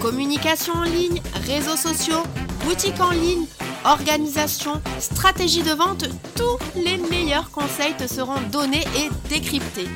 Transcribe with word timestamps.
Communication 0.00 0.74
en 0.74 0.84
ligne, 0.84 1.20
réseaux 1.46 1.76
sociaux, 1.76 2.22
boutique 2.64 3.00
en 3.00 3.10
ligne, 3.10 3.46
organisation, 3.84 4.80
stratégie 5.00 5.62
de 5.62 5.72
vente, 5.72 6.04
tous 6.36 6.58
les 6.76 6.98
meilleurs 6.98 7.50
conseils 7.50 7.94
te 7.96 8.06
seront 8.06 8.40
donnés 8.52 8.84
et 8.96 9.08
décryptés. 9.28 9.88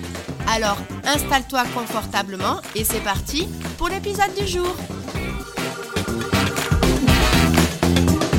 Alors 0.48 0.76
installe-toi 1.04 1.62
confortablement 1.74 2.60
et 2.74 2.84
c'est 2.84 3.02
parti 3.04 3.48
pour 3.78 3.88
l'épisode 3.88 4.34
du 4.36 4.46
jour. 4.46 4.74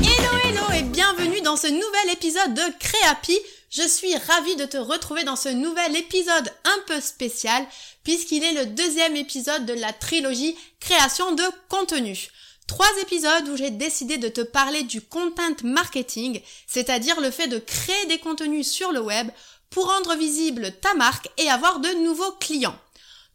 Hello 0.02 0.32
hello 0.44 0.64
et 0.78 0.84
bienvenue 0.84 1.42
dans 1.42 1.56
ce 1.56 1.68
nouvel 1.68 2.14
épisode 2.14 2.54
de 2.54 2.78
Créapi. 2.80 3.40
Je 3.76 3.88
suis 3.88 4.16
ravie 4.16 4.56
de 4.56 4.66
te 4.66 4.78
retrouver 4.78 5.24
dans 5.24 5.36
ce 5.36 5.50
nouvel 5.50 5.96
épisode 5.96 6.48
un 6.64 6.80
peu 6.86 7.02
spécial 7.02 7.66
puisqu'il 8.04 8.44
est 8.44 8.54
le 8.54 8.68
deuxième 8.68 9.16
épisode 9.16 9.66
de 9.66 9.74
la 9.74 9.92
trilogie 9.92 10.56
création 10.80 11.32
de 11.32 11.44
contenu. 11.70 12.30
Trois 12.68 12.92
épisodes 13.02 13.50
où 13.50 13.58
j'ai 13.58 13.72
décidé 13.72 14.20
de 14.20 14.28
te 14.28 14.42
parler 14.42 14.84
du 14.84 15.02
content 15.02 15.56
marketing, 15.64 16.40
c'est-à-dire 16.68 17.20
le 17.20 17.32
fait 17.32 17.48
de 17.48 17.58
créer 17.58 18.06
des 18.06 18.20
contenus 18.20 18.70
sur 18.70 18.92
le 18.92 19.02
web 19.02 19.32
pour 19.72 19.88
rendre 19.88 20.16
visible 20.18 20.72
ta 20.80 20.94
marque 20.94 21.30
et 21.40 21.50
avoir 21.50 21.80
de 21.80 21.90
nouveaux 22.04 22.34
clients. 22.34 22.78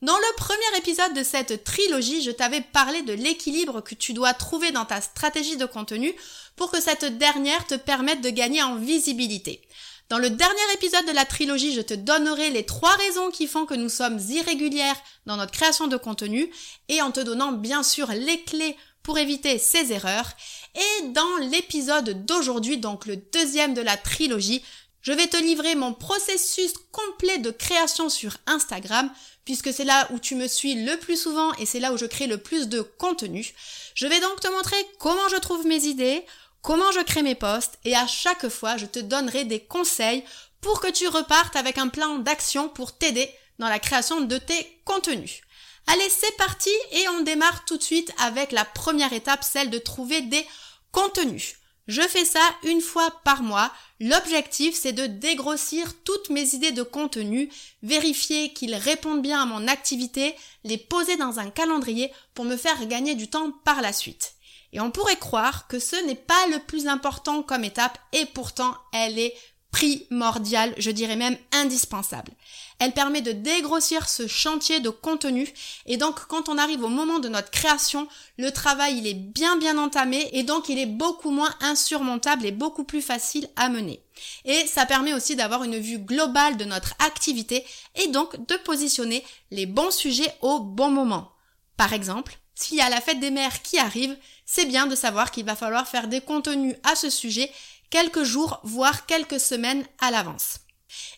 Dans 0.02 0.16
le 0.16 0.36
premier 0.36 0.78
épisode 0.78 1.14
de 1.14 1.24
cette 1.24 1.64
trilogie, 1.64 2.22
je 2.22 2.30
t'avais 2.30 2.60
parlé 2.60 3.02
de 3.02 3.12
l'équilibre 3.12 3.80
que 3.80 3.96
tu 3.96 4.12
dois 4.12 4.34
trouver 4.34 4.70
dans 4.70 4.84
ta 4.84 5.00
stratégie 5.00 5.56
de 5.56 5.66
contenu 5.66 6.14
pour 6.54 6.70
que 6.70 6.80
cette 6.80 7.18
dernière 7.18 7.66
te 7.66 7.74
permette 7.74 8.20
de 8.20 8.30
gagner 8.30 8.62
en 8.62 8.76
visibilité. 8.76 9.60
Dans 10.08 10.18
le 10.18 10.30
dernier 10.30 10.72
épisode 10.72 11.04
de 11.04 11.12
la 11.12 11.26
trilogie, 11.26 11.74
je 11.74 11.82
te 11.82 11.92
donnerai 11.92 12.48
les 12.48 12.64
trois 12.64 12.94
raisons 12.94 13.30
qui 13.30 13.46
font 13.46 13.66
que 13.66 13.74
nous 13.74 13.90
sommes 13.90 14.18
irrégulières 14.30 14.96
dans 15.26 15.36
notre 15.36 15.52
création 15.52 15.86
de 15.86 15.98
contenu 15.98 16.50
et 16.88 17.02
en 17.02 17.10
te 17.10 17.20
donnant 17.20 17.52
bien 17.52 17.82
sûr 17.82 18.10
les 18.12 18.42
clés 18.44 18.74
pour 19.02 19.18
éviter 19.18 19.58
ces 19.58 19.92
erreurs. 19.92 20.32
Et 20.74 21.08
dans 21.08 21.36
l'épisode 21.50 22.24
d'aujourd'hui, 22.24 22.78
donc 22.78 23.04
le 23.04 23.16
deuxième 23.16 23.74
de 23.74 23.82
la 23.82 23.98
trilogie, 23.98 24.62
je 25.02 25.12
vais 25.12 25.26
te 25.26 25.36
livrer 25.36 25.74
mon 25.74 25.92
processus 25.92 26.72
complet 26.90 27.36
de 27.36 27.50
création 27.50 28.08
sur 28.08 28.38
Instagram, 28.46 29.10
puisque 29.44 29.74
c'est 29.74 29.84
là 29.84 30.08
où 30.10 30.18
tu 30.18 30.36
me 30.36 30.48
suis 30.48 30.86
le 30.86 30.96
plus 30.96 31.20
souvent 31.20 31.52
et 31.54 31.66
c'est 31.66 31.80
là 31.80 31.92
où 31.92 31.98
je 31.98 32.06
crée 32.06 32.26
le 32.26 32.38
plus 32.38 32.68
de 32.68 32.80
contenu. 32.80 33.46
Je 33.94 34.06
vais 34.06 34.20
donc 34.20 34.40
te 34.40 34.48
montrer 34.48 34.76
comment 34.98 35.28
je 35.30 35.36
trouve 35.36 35.66
mes 35.66 35.84
idées, 35.84 36.24
comment 36.62 36.92
je 36.92 37.00
crée 37.00 37.22
mes 37.22 37.34
posts 37.34 37.78
et 37.84 37.94
à 37.94 38.06
chaque 38.06 38.48
fois 38.48 38.76
je 38.76 38.86
te 38.86 38.98
donnerai 38.98 39.44
des 39.44 39.60
conseils 39.60 40.24
pour 40.60 40.80
que 40.80 40.90
tu 40.90 41.06
repartes 41.08 41.56
avec 41.56 41.78
un 41.78 41.88
plan 41.88 42.18
d'action 42.18 42.68
pour 42.68 42.96
t'aider 42.96 43.30
dans 43.58 43.68
la 43.68 43.78
création 43.78 44.20
de 44.20 44.38
tes 44.38 44.80
contenus. 44.84 45.40
Allez, 45.86 46.08
c'est 46.10 46.36
parti 46.36 46.70
et 46.92 47.08
on 47.08 47.22
démarre 47.22 47.64
tout 47.64 47.78
de 47.78 47.82
suite 47.82 48.12
avec 48.18 48.52
la 48.52 48.64
première 48.64 49.12
étape, 49.12 49.42
celle 49.42 49.70
de 49.70 49.78
trouver 49.78 50.20
des 50.20 50.46
contenus. 50.92 51.54
Je 51.86 52.02
fais 52.02 52.26
ça 52.26 52.42
une 52.64 52.82
fois 52.82 53.10
par 53.24 53.42
mois. 53.42 53.72
L'objectif, 53.98 54.78
c'est 54.78 54.92
de 54.92 55.06
dégrossir 55.06 55.94
toutes 56.04 56.28
mes 56.28 56.54
idées 56.54 56.72
de 56.72 56.82
contenu, 56.82 57.50
vérifier 57.82 58.52
qu'ils 58.52 58.74
répondent 58.74 59.22
bien 59.22 59.40
à 59.40 59.46
mon 59.46 59.66
activité, 59.66 60.34
les 60.64 60.76
poser 60.76 61.16
dans 61.16 61.38
un 61.38 61.48
calendrier 61.48 62.12
pour 62.34 62.44
me 62.44 62.58
faire 62.58 62.86
gagner 62.86 63.14
du 63.14 63.30
temps 63.30 63.50
par 63.64 63.80
la 63.80 63.94
suite. 63.94 64.34
Et 64.72 64.80
on 64.80 64.90
pourrait 64.90 65.16
croire 65.16 65.66
que 65.68 65.78
ce 65.78 65.96
n'est 66.06 66.14
pas 66.14 66.46
le 66.50 66.58
plus 66.58 66.86
important 66.86 67.42
comme 67.42 67.64
étape 67.64 67.98
et 68.12 68.26
pourtant 68.26 68.74
elle 68.92 69.18
est 69.18 69.34
primordiale, 69.70 70.74
je 70.78 70.90
dirais 70.90 71.16
même 71.16 71.36
indispensable. 71.52 72.32
Elle 72.78 72.92
permet 72.92 73.20
de 73.20 73.32
dégrossir 73.32 74.08
ce 74.08 74.26
chantier 74.26 74.80
de 74.80 74.88
contenu 74.88 75.52
et 75.84 75.96
donc 75.96 76.26
quand 76.26 76.48
on 76.48 76.58
arrive 76.58 76.82
au 76.84 76.88
moment 76.88 77.18
de 77.18 77.28
notre 77.28 77.50
création, 77.50 78.08
le 78.38 78.50
travail 78.50 78.98
il 78.98 79.06
est 79.06 79.14
bien 79.14 79.56
bien 79.56 79.76
entamé 79.76 80.28
et 80.32 80.42
donc 80.42 80.68
il 80.68 80.78
est 80.78 80.86
beaucoup 80.86 81.30
moins 81.30 81.54
insurmontable 81.60 82.46
et 82.46 82.52
beaucoup 82.52 82.84
plus 82.84 83.02
facile 83.02 83.48
à 83.56 83.68
mener. 83.68 84.02
Et 84.44 84.66
ça 84.66 84.86
permet 84.86 85.12
aussi 85.12 85.36
d'avoir 85.36 85.64
une 85.64 85.78
vue 85.78 85.98
globale 85.98 86.56
de 86.56 86.64
notre 86.64 86.94
activité 87.04 87.64
et 87.94 88.08
donc 88.08 88.46
de 88.46 88.56
positionner 88.56 89.24
les 89.50 89.66
bons 89.66 89.90
sujets 89.90 90.34
au 90.40 90.60
bon 90.60 90.90
moment. 90.90 91.32
Par 91.76 91.92
exemple, 91.92 92.38
s'il 92.54 92.78
y 92.78 92.80
a 92.80 92.90
la 92.90 93.00
fête 93.00 93.20
des 93.20 93.30
mères 93.30 93.62
qui 93.62 93.78
arrive, 93.78 94.16
c'est 94.50 94.64
bien 94.64 94.86
de 94.86 94.96
savoir 94.96 95.30
qu'il 95.30 95.44
va 95.44 95.54
falloir 95.54 95.86
faire 95.86 96.08
des 96.08 96.22
contenus 96.22 96.74
à 96.82 96.96
ce 96.96 97.10
sujet 97.10 97.52
quelques 97.90 98.22
jours, 98.22 98.60
voire 98.64 99.04
quelques 99.04 99.38
semaines 99.38 99.84
à 100.00 100.10
l'avance. 100.10 100.60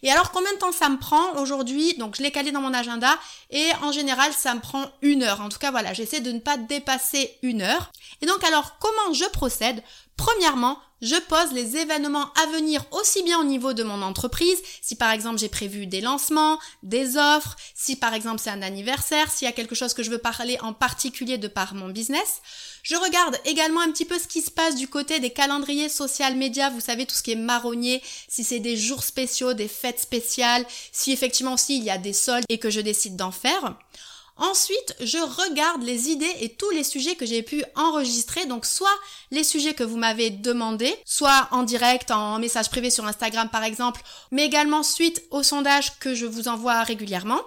Et 0.02 0.10
alors 0.10 0.32
combien 0.32 0.52
de 0.52 0.58
temps 0.58 0.72
ça 0.72 0.88
me 0.88 0.98
prend 0.98 1.36
aujourd'hui? 1.40 1.94
Donc 1.94 2.16
je 2.16 2.22
l'ai 2.22 2.32
calé 2.32 2.50
dans 2.50 2.60
mon 2.60 2.74
agenda 2.74 3.16
et 3.50 3.68
en 3.82 3.92
général 3.92 4.32
ça 4.32 4.52
me 4.54 4.60
prend 4.60 4.90
une 5.00 5.22
heure. 5.22 5.40
En 5.40 5.48
tout 5.48 5.60
cas 5.60 5.70
voilà, 5.70 5.92
j'essaie 5.94 6.20
de 6.20 6.32
ne 6.32 6.40
pas 6.40 6.56
dépasser 6.56 7.38
une 7.42 7.62
heure. 7.62 7.92
Et 8.20 8.26
donc 8.26 8.42
alors 8.42 8.78
comment 8.80 9.14
je 9.14 9.26
procède 9.26 9.80
Premièrement, 10.20 10.78
je 11.00 11.16
pose 11.16 11.52
les 11.54 11.78
événements 11.78 12.30
à 12.34 12.44
venir 12.52 12.84
aussi 12.90 13.22
bien 13.22 13.40
au 13.40 13.44
niveau 13.44 13.72
de 13.72 13.82
mon 13.82 14.02
entreprise, 14.02 14.58
si 14.82 14.94
par 14.94 15.12
exemple 15.12 15.38
j'ai 15.38 15.48
prévu 15.48 15.86
des 15.86 16.02
lancements, 16.02 16.58
des 16.82 17.16
offres, 17.16 17.56
si 17.74 17.96
par 17.96 18.12
exemple 18.12 18.38
c'est 18.38 18.50
un 18.50 18.60
anniversaire, 18.60 19.30
s'il 19.30 19.46
y 19.46 19.48
a 19.48 19.54
quelque 19.54 19.74
chose 19.74 19.94
que 19.94 20.02
je 20.02 20.10
veux 20.10 20.18
parler 20.18 20.58
en 20.60 20.74
particulier 20.74 21.38
de 21.38 21.48
par 21.48 21.72
mon 21.72 21.88
business. 21.88 22.42
Je 22.82 22.96
regarde 22.96 23.38
également 23.46 23.80
un 23.80 23.90
petit 23.90 24.04
peu 24.04 24.18
ce 24.18 24.28
qui 24.28 24.42
se 24.42 24.50
passe 24.50 24.74
du 24.76 24.88
côté 24.88 25.20
des 25.20 25.30
calendriers 25.30 25.88
social 25.88 26.36
médias, 26.36 26.68
vous 26.68 26.80
savez 26.80 27.06
tout 27.06 27.14
ce 27.14 27.22
qui 27.22 27.32
est 27.32 27.36
marronnier, 27.36 28.02
si 28.28 28.44
c'est 28.44 28.60
des 28.60 28.76
jours 28.76 29.04
spéciaux, 29.04 29.54
des 29.54 29.68
fêtes 29.68 30.00
spéciales, 30.00 30.66
si 30.92 31.12
effectivement 31.12 31.54
aussi 31.54 31.78
il 31.78 31.84
y 31.84 31.90
a 31.90 31.96
des 31.96 32.12
soldes 32.12 32.44
et 32.50 32.58
que 32.58 32.68
je 32.68 32.82
décide 32.82 33.16
d'en 33.16 33.32
faire. 33.32 33.74
Ensuite, 34.40 34.96
je 35.00 35.18
regarde 35.18 35.82
les 35.82 36.08
idées 36.08 36.34
et 36.40 36.48
tous 36.48 36.70
les 36.70 36.82
sujets 36.82 37.14
que 37.14 37.26
j'ai 37.26 37.42
pu 37.42 37.62
enregistrer, 37.76 38.46
donc 38.46 38.64
soit 38.64 38.88
les 39.30 39.44
sujets 39.44 39.74
que 39.74 39.84
vous 39.84 39.98
m'avez 39.98 40.30
demandé, 40.30 40.96
soit 41.04 41.46
en 41.50 41.62
direct, 41.62 42.10
en 42.10 42.38
message 42.38 42.70
privé 42.70 42.88
sur 42.88 43.04
Instagram 43.04 43.50
par 43.50 43.64
exemple, 43.64 44.00
mais 44.30 44.46
également 44.46 44.82
suite 44.82 45.22
au 45.30 45.42
sondage 45.42 45.98
que 45.98 46.14
je 46.14 46.24
vous 46.24 46.48
envoie 46.48 46.82
régulièrement. 46.84 47.42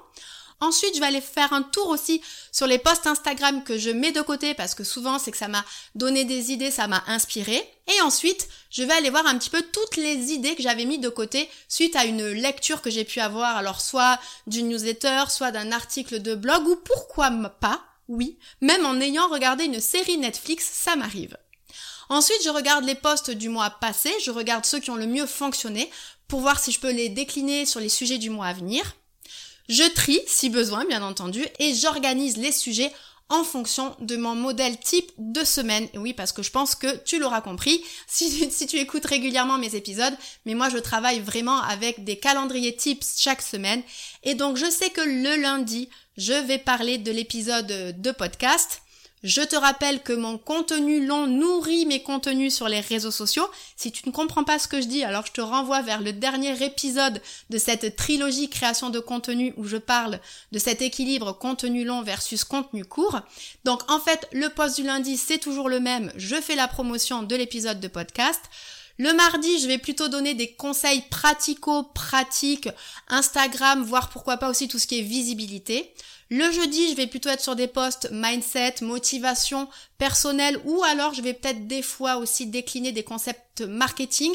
Ensuite, 0.64 0.96
je 0.96 1.02
vais 1.02 1.08
aller 1.08 1.20
faire 1.20 1.52
un 1.52 1.62
tour 1.62 1.90
aussi 1.90 2.22
sur 2.54 2.68
les 2.68 2.78
posts 2.78 3.06
Instagram 3.06 3.66
que 3.66 3.78
je 3.78 3.90
mets 3.90 4.14
de 4.14 4.22
côté 4.22 4.54
parce 4.54 4.76
que 4.76 4.86
souvent 4.86 5.20
c'est 5.20 5.32
que 5.32 5.38
ça 5.38 5.50
m'a 5.50 5.66
donné 5.94 6.24
des 6.24 6.54
idées, 6.54 6.72
ça 6.72 6.88
m'a 6.88 7.04
inspiré. 7.08 7.62
Et 7.94 8.02
ensuite, 8.02 8.48
je 8.70 8.84
vais 8.84 8.94
aller 8.94 9.10
voir 9.10 9.28
un 9.28 9.38
petit 9.38 9.50
peu 9.50 9.62
toutes 9.62 9.98
les 9.98 10.32
idées 10.32 10.56
que 10.56 10.64
j'avais 10.64 10.86
mis 10.86 11.00
de 11.00 11.10
côté 11.10 11.50
suite 11.68 11.98
à 11.98 12.06
une 12.06 12.30
lecture 12.30 12.82
que 12.82 12.90
j'ai 12.90 13.04
pu 13.04 13.20
avoir, 13.20 13.58
alors 13.58 13.82
soit 13.82 14.18
d'une 14.48 14.70
newsletter, 14.70 15.26
soit 15.28 15.52
d'un 15.52 15.74
article 15.74 16.22
de 16.22 16.34
blog 16.34 16.66
ou 16.66 16.78
pourquoi 16.78 17.30
pas, 17.60 17.84
oui, 18.08 18.38
même 18.62 18.86
en 18.86 19.02
ayant 19.02 19.28
regardé 19.28 19.66
une 19.66 19.82
série 19.82 20.18
Netflix, 20.18 20.70
ça 20.72 20.96
m'arrive. 20.96 21.36
Ensuite, 22.08 22.42
je 22.46 22.50
regarde 22.50 22.86
les 22.86 22.96
posts 22.96 23.32
du 23.32 23.50
mois 23.50 23.70
passé, 23.70 24.14
je 24.24 24.32
regarde 24.32 24.66
ceux 24.66 24.80
qui 24.80 24.92
ont 24.92 24.96
le 24.96 25.08
mieux 25.08 25.26
fonctionné 25.26 25.92
pour 26.30 26.40
voir 26.40 26.58
si 26.58 26.72
je 26.72 26.80
peux 26.80 26.92
les 26.92 27.10
décliner 27.10 27.66
sur 27.66 27.82
les 27.82 27.90
sujets 27.90 28.18
du 28.18 28.30
mois 28.30 28.48
à 28.48 28.54
venir. 28.54 28.96
Je 29.70 29.84
trie 29.94 30.22
si 30.28 30.50
besoin, 30.50 30.86
bien 30.86 31.04
entendu, 31.04 31.46
et 31.60 31.74
j'organise 31.74 32.38
les 32.38 32.52
sujets 32.52 32.92
en 33.30 33.44
fonction 33.44 33.96
de 34.00 34.16
mon 34.16 34.36
modèle 34.36 34.78
type 34.78 35.12
de 35.18 35.44
semaine. 35.44 35.88
Oui, 35.96 36.14
parce 36.14 36.32
que 36.32 36.44
je 36.44 36.52
pense 36.52 36.76
que 36.76 36.98
tu 37.04 37.20
l'auras 37.20 37.42
compris 37.42 37.84
si, 38.08 38.30
si, 38.52 38.68
tu 38.68 38.78
écoutes 38.78 39.06
régulièrement 39.06 39.58
mes 39.58 39.76
épisodes, 39.76 40.14
mais 40.46 40.54
moi 40.54 40.70
je 40.70 40.78
travaille 40.78 41.20
vraiment 41.20 41.62
avec 41.62 42.04
des 42.04 42.18
calendriers 42.18 42.76
types 42.76 43.04
chaque 43.18 43.42
semaine. 43.42 43.82
Et 44.24 44.36
donc 44.36 44.58
je 44.58 44.70
sais 44.70 44.90
que 44.90 45.02
le 45.02 45.42
lundi, 45.42 45.90
je 46.18 46.34
vais 46.34 46.60
parler 46.60 46.98
de 46.98 47.12
l'épisode 47.12 47.68
de 48.00 48.12
podcast. 48.12 48.82
Je 49.24 49.42
te 49.42 49.56
rappelle 49.56 50.04
que 50.04 50.12
mon 50.12 50.38
contenu 50.38 51.06
long 51.06 51.28
nourrit 51.28 51.86
mes 51.86 52.04
contenus 52.04 52.54
sur 52.54 52.68
les 52.68 52.82
réseaux 52.82 53.10
sociaux. 53.10 53.50
Si 53.78 53.94
tu 53.94 54.08
ne 54.08 54.12
comprends 54.12 54.44
pas 54.44 54.60
ce 54.60 54.68
que 54.68 54.82
je 54.82 54.88
dis, 54.88 55.06
alors 55.06 55.26
je 55.26 55.32
te 55.32 55.40
renvoie 55.40 55.82
vers 55.82 56.02
le 56.02 56.12
dernier 56.12 56.62
épisode 56.62 57.22
de 57.50 57.58
cette 57.58 57.96
trilogie 57.96 58.50
création 58.50 58.90
de 58.90 59.00
contenu 59.00 59.54
où 59.56 59.64
je 59.64 59.78
parle 59.78 60.20
de 60.52 60.60
cet 60.60 60.82
équilibre 60.82 61.32
contenu 61.32 61.86
long 61.86 62.02
versus 62.02 62.44
contenu 62.44 62.84
court. 62.84 63.22
Donc 63.64 63.90
en 63.90 64.02
fait, 64.02 64.28
le 64.34 64.50
post 64.50 64.76
du 64.76 64.84
lundi, 64.84 65.16
c'est 65.16 65.40
toujours 65.40 65.70
le 65.70 65.80
même. 65.80 66.12
Je 66.18 66.36
fais 66.36 66.56
la 66.56 66.68
promotion 66.68 67.24
de 67.24 67.36
l'épisode 67.38 67.80
de 67.80 67.88
podcast. 67.88 68.42
Le 69.00 69.14
mardi, 69.14 69.60
je 69.60 69.68
vais 69.68 69.80
plutôt 69.80 70.08
donner 70.08 70.36
des 70.36 70.52
conseils 70.52 71.02
pratico-pratiques, 71.10 72.70
Instagram, 73.08 73.84
voire 73.84 74.10
pourquoi 74.10 74.38
pas 74.38 74.50
aussi 74.50 74.68
tout 74.68 74.78
ce 74.78 74.86
qui 74.86 75.00
est 75.00 75.04
visibilité. 75.04 75.94
Le 76.30 76.52
jeudi, 76.52 76.90
je 76.90 76.96
vais 76.96 77.08
plutôt 77.08 77.30
être 77.30 77.42
sur 77.42 77.56
des 77.56 77.68
posts 77.68 78.10
mindset, 78.12 78.76
motivation 78.82 79.68
personnelle 79.98 80.60
ou 80.66 80.84
alors 80.84 81.14
je 81.14 81.22
vais 81.22 81.34
peut-être 81.34 81.68
des 81.68 81.82
fois 81.82 82.18
aussi 82.18 82.48
décliner 82.48 82.92
des 82.92 83.04
concepts 83.04 83.62
marketing. 83.62 84.32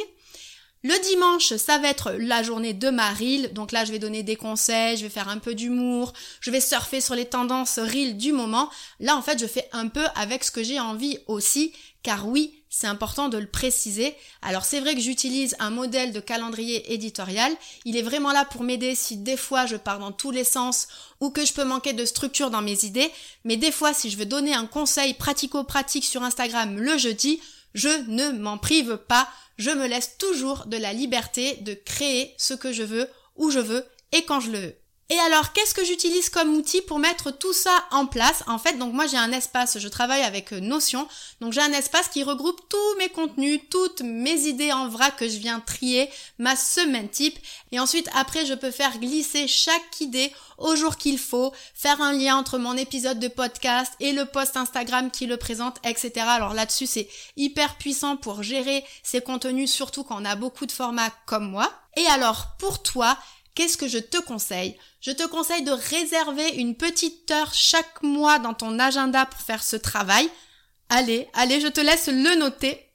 Le 0.85 0.96
dimanche, 1.11 1.56
ça 1.56 1.79
va 1.79 1.88
être 1.88 2.12
la 2.12 2.44
journée 2.44 2.73
de 2.73 2.88
ma 2.88 3.11
reel. 3.11 3.52
Donc 3.52 3.73
là, 3.73 3.85
je 3.85 3.90
vais 3.90 3.99
donner 3.99 4.23
des 4.23 4.37
conseils, 4.37 4.96
je 4.96 5.02
vais 5.02 5.08
faire 5.11 5.29
un 5.29 5.38
peu 5.38 5.56
d'humour, 5.56 6.12
je 6.40 6.52
vais 6.52 6.61
surfer 6.61 7.00
sur 7.00 7.17
les 7.17 7.25
tendances 7.25 7.81
reel 7.81 8.17
du 8.17 8.32
moment. 8.32 8.70
Là, 9.00 9.17
en 9.17 9.23
fait, 9.23 9.40
je 9.40 9.46
fais 9.46 9.69
un 9.73 9.88
peu 9.88 10.05
avec 10.14 10.44
ce 10.44 10.52
que 10.52 10.62
j'ai 10.62 10.79
envie 10.79 11.19
aussi, 11.26 11.73
car 12.02 12.28
oui, 12.28 12.62
c'est 12.70 12.86
important 12.86 13.28
de 13.28 13.38
le 13.38 13.46
préciser. 13.46 14.14
Alors 14.42 14.64
c'est 14.64 14.80
vrai 14.80 14.94
que 14.94 15.00
j'utilise 15.00 15.56
un 15.58 15.70
modèle 15.70 16.12
de 16.12 16.20
calendrier 16.20 16.92
éditorial. 16.92 17.52
Il 17.84 17.96
est 17.96 18.02
vraiment 18.02 18.32
là 18.32 18.44
pour 18.44 18.62
m'aider 18.62 18.94
si 18.94 19.16
des 19.16 19.36
fois 19.36 19.66
je 19.66 19.76
pars 19.76 19.98
dans 19.98 20.12
tous 20.12 20.30
les 20.30 20.44
sens 20.44 20.88
ou 21.20 21.30
que 21.30 21.44
je 21.44 21.52
peux 21.52 21.64
manquer 21.64 21.92
de 21.92 22.04
structure 22.04 22.50
dans 22.50 22.62
mes 22.62 22.84
idées. 22.84 23.10
Mais 23.44 23.56
des 23.56 23.72
fois, 23.72 23.94
si 23.94 24.10
je 24.10 24.16
veux 24.16 24.26
donner 24.26 24.54
un 24.54 24.66
conseil 24.66 25.14
pratico-pratique 25.14 26.04
sur 26.04 26.22
Instagram 26.22 26.78
le 26.78 26.96
jeudi, 26.98 27.40
je 27.74 27.88
ne 28.08 28.30
m'en 28.30 28.58
prive 28.58 28.98
pas 29.08 29.28
je 29.58 29.70
me 29.70 29.86
laisse 29.86 30.16
toujours 30.18 30.66
de 30.66 30.76
la 30.76 30.92
liberté 30.92 31.56
de 31.62 31.74
créer 31.74 32.34
ce 32.38 32.54
que 32.54 32.72
je 32.72 32.84
veux, 32.84 33.08
où 33.36 33.50
je 33.50 33.58
veux 33.58 33.84
et 34.12 34.24
quand 34.24 34.40
je 34.40 34.50
le 34.52 34.58
veux. 34.58 34.76
Et 35.10 35.19
alors, 35.20 35.55
qu'est-ce 35.55 35.72
que 35.72 35.87
j'utilise 35.87 36.28
comme 36.28 36.55
outil 36.55 36.82
pour 36.82 36.99
mettre 36.99 37.31
tout 37.31 37.55
ça 37.55 37.87
en 37.93 38.05
place? 38.05 38.44
En 38.46 38.58
fait, 38.58 38.75
donc 38.75 38.93
moi 38.93 39.06
j'ai 39.06 39.16
un 39.16 39.32
espace, 39.32 39.78
je 39.78 39.88
travaille 39.88 40.20
avec 40.20 40.52
euh, 40.52 40.60
Notion, 40.60 41.08
donc 41.40 41.55
j'ai 41.55 41.62
un 41.62 41.72
espace 41.72 42.08
qui 42.08 42.22
regroupe 42.22 42.60
tous 42.69 42.99
mes 42.99 43.08
contenus, 43.08 43.58
toutes 43.70 44.02
mes 44.02 44.38
idées 44.40 44.70
en 44.70 44.87
vrac 44.87 45.16
que 45.16 45.26
je 45.26 45.38
viens 45.38 45.60
trier, 45.60 46.10
ma 46.38 46.56
semaine 46.56 47.08
type, 47.08 47.38
et 47.72 47.81
ensuite 47.81 48.10
après 48.14 48.44
je 48.44 48.52
peux 48.52 48.70
faire 48.70 48.99
glisser 48.99 49.49
chaque 49.49 49.99
idée 50.02 50.31
au 50.58 50.76
jour 50.76 50.99
qu'il 50.99 51.19
faut, 51.19 51.54
faire 51.72 52.02
un 52.02 52.12
lien 52.12 52.37
entre 52.37 52.58
mon 52.58 52.76
épisode 52.76 53.19
de 53.19 53.28
podcast 53.28 53.94
et 54.00 54.12
le 54.12 54.26
post 54.26 54.58
Instagram 54.58 55.11
qui 55.11 55.25
le 55.25 55.38
présente, 55.38 55.78
etc. 55.84 56.12
Alors 56.28 56.52
là-dessus 56.52 56.87
c'est 56.87 57.08
hyper 57.38 57.76
puissant 57.76 58.19
pour 58.19 58.43
gérer 58.43 58.84
ces 59.02 59.22
contenus, 59.22 59.72
surtout 59.72 60.04
quand 60.04 60.20
on 60.20 60.26
a 60.26 60.37
beaucoup 60.37 60.66
de 60.66 60.72
formats 60.72 61.14
comme 61.25 61.50
moi. 61.50 61.72
Et 61.96 62.06
alors 62.06 62.49
pour 62.58 62.82
toi, 62.82 63.16
qu'est-ce 63.58 63.76
que 63.76 63.88
je 63.88 63.99
te 63.99 64.19
conseille? 64.19 64.76
Je 65.00 65.10
te 65.10 65.26
conseille 65.26 65.64
de 65.64 65.72
réserver 65.72 66.49
une 66.58 66.76
petite 66.76 67.28
heure 67.32 67.52
chaque 67.52 68.05
mois 68.05 68.38
dans 68.38 68.55
ton 68.55 68.78
agenda 68.78 69.26
pour 69.26 69.40
faire 69.40 69.64
ce 69.64 69.75
travail. 69.75 70.31
Allez, 70.88 71.26
allez, 71.34 71.60
je 71.60 71.66
te 71.66 71.81
laisse 71.81 72.06
le 72.06 72.37
noter. 72.37 72.88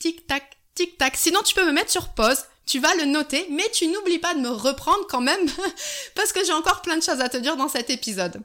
Tic-tac, 0.00 0.58
tic-tac. 0.74 1.16
Sinon, 1.16 1.42
tu 1.44 1.54
peux 1.54 1.64
me 1.64 1.70
mettre 1.70 1.92
sur 1.92 2.08
pause. 2.08 2.42
Tu 2.66 2.80
vas 2.80 2.92
le 2.96 3.04
noter, 3.04 3.46
mais 3.50 3.70
tu 3.72 3.86
n'oublies 3.86 4.18
pas 4.18 4.34
de 4.34 4.40
me 4.40 4.48
reprendre 4.48 5.06
quand 5.08 5.20
même, 5.20 5.48
parce 6.16 6.32
que 6.32 6.44
j'ai 6.44 6.52
encore 6.52 6.82
plein 6.82 6.96
de 6.96 7.04
choses 7.04 7.20
à 7.20 7.28
te 7.28 7.36
dire 7.36 7.56
dans 7.56 7.68
cet 7.68 7.88
épisode. 7.88 8.42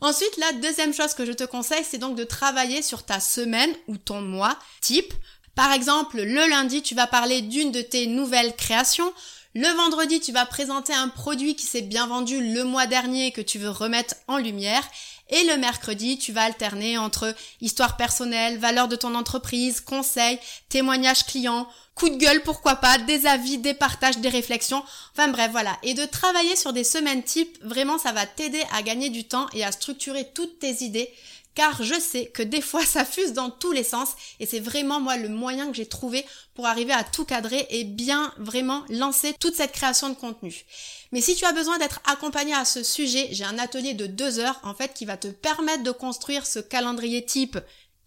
Ensuite, 0.00 0.36
la 0.36 0.52
deuxième 0.52 0.94
chose 0.94 1.14
que 1.14 1.26
je 1.26 1.32
te 1.32 1.44
conseille, 1.44 1.84
c'est 1.84 1.98
donc 1.98 2.14
de 2.14 2.24
travailler 2.24 2.80
sur 2.80 3.04
ta 3.04 3.18
semaine 3.18 3.74
ou 3.88 3.96
ton 3.96 4.20
mois 4.20 4.56
type. 4.80 5.12
Par 5.56 5.72
exemple, 5.72 6.22
le 6.22 6.46
lundi, 6.48 6.80
tu 6.80 6.94
vas 6.94 7.08
parler 7.08 7.42
d'une 7.42 7.72
de 7.72 7.82
tes 7.82 8.06
nouvelles 8.06 8.54
créations. 8.54 9.12
Le 9.54 9.68
vendredi, 9.76 10.18
tu 10.18 10.32
vas 10.32 10.46
présenter 10.46 10.94
un 10.94 11.08
produit 11.08 11.54
qui 11.54 11.66
s'est 11.66 11.82
bien 11.82 12.06
vendu 12.06 12.54
le 12.54 12.64
mois 12.64 12.86
dernier 12.86 13.32
que 13.32 13.42
tu 13.42 13.58
veux 13.58 13.68
remettre 13.68 14.14
en 14.26 14.38
lumière. 14.38 14.82
Et 15.28 15.44
le 15.44 15.58
mercredi, 15.58 16.16
tu 16.16 16.32
vas 16.32 16.44
alterner 16.44 16.96
entre 16.96 17.34
histoire 17.60 17.98
personnelle, 17.98 18.56
valeur 18.58 18.88
de 18.88 18.96
ton 18.96 19.14
entreprise, 19.14 19.82
conseils, 19.82 20.38
témoignages 20.70 21.26
clients, 21.26 21.68
coup 21.94 22.08
de 22.08 22.16
gueule, 22.16 22.42
pourquoi 22.42 22.76
pas, 22.76 22.96
des 22.96 23.26
avis, 23.26 23.58
des 23.58 23.74
partages, 23.74 24.16
des 24.18 24.30
réflexions. 24.30 24.82
Enfin 25.12 25.28
bref, 25.28 25.50
voilà. 25.50 25.76
Et 25.82 25.92
de 25.92 26.06
travailler 26.06 26.56
sur 26.56 26.72
des 26.72 26.84
semaines 26.84 27.22
types, 27.22 27.58
vraiment, 27.62 27.98
ça 27.98 28.12
va 28.12 28.24
t'aider 28.24 28.62
à 28.72 28.80
gagner 28.80 29.10
du 29.10 29.24
temps 29.24 29.48
et 29.52 29.64
à 29.64 29.72
structurer 29.72 30.30
toutes 30.34 30.60
tes 30.60 30.82
idées 30.82 31.12
car 31.54 31.82
je 31.82 31.98
sais 31.98 32.26
que 32.26 32.42
des 32.42 32.60
fois 32.60 32.84
ça 32.84 33.04
fuse 33.04 33.32
dans 33.32 33.50
tous 33.50 33.72
les 33.72 33.84
sens 33.84 34.10
et 34.40 34.46
c'est 34.46 34.60
vraiment 34.60 35.00
moi 35.00 35.16
le 35.16 35.28
moyen 35.28 35.68
que 35.68 35.76
j'ai 35.76 35.86
trouvé 35.86 36.24
pour 36.54 36.66
arriver 36.66 36.92
à 36.92 37.04
tout 37.04 37.24
cadrer 37.24 37.66
et 37.70 37.84
bien 37.84 38.32
vraiment 38.38 38.84
lancer 38.88 39.34
toute 39.38 39.54
cette 39.54 39.72
création 39.72 40.08
de 40.08 40.14
contenu. 40.14 40.64
Mais 41.12 41.20
si 41.20 41.34
tu 41.34 41.44
as 41.44 41.52
besoin 41.52 41.78
d'être 41.78 42.00
accompagné 42.06 42.54
à 42.54 42.64
ce 42.64 42.82
sujet, 42.82 43.28
j'ai 43.32 43.44
un 43.44 43.58
atelier 43.58 43.94
de 43.94 44.06
deux 44.06 44.38
heures 44.38 44.60
en 44.62 44.74
fait 44.74 44.94
qui 44.94 45.04
va 45.04 45.16
te 45.16 45.28
permettre 45.28 45.82
de 45.82 45.90
construire 45.90 46.46
ce 46.46 46.58
calendrier 46.58 47.24
type 47.24 47.58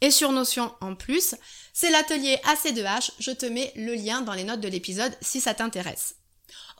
et 0.01 0.11
sur 0.11 0.31
Notion 0.31 0.73
en 0.81 0.95
plus. 0.95 1.35
C'est 1.73 1.89
l'atelier 1.89 2.39
AC2H, 2.45 3.11
je 3.19 3.31
te 3.31 3.45
mets 3.45 3.71
le 3.75 3.95
lien 3.95 4.21
dans 4.21 4.33
les 4.33 4.43
notes 4.43 4.61
de 4.61 4.67
l'épisode 4.67 5.15
si 5.21 5.41
ça 5.41 5.53
t'intéresse. 5.53 6.15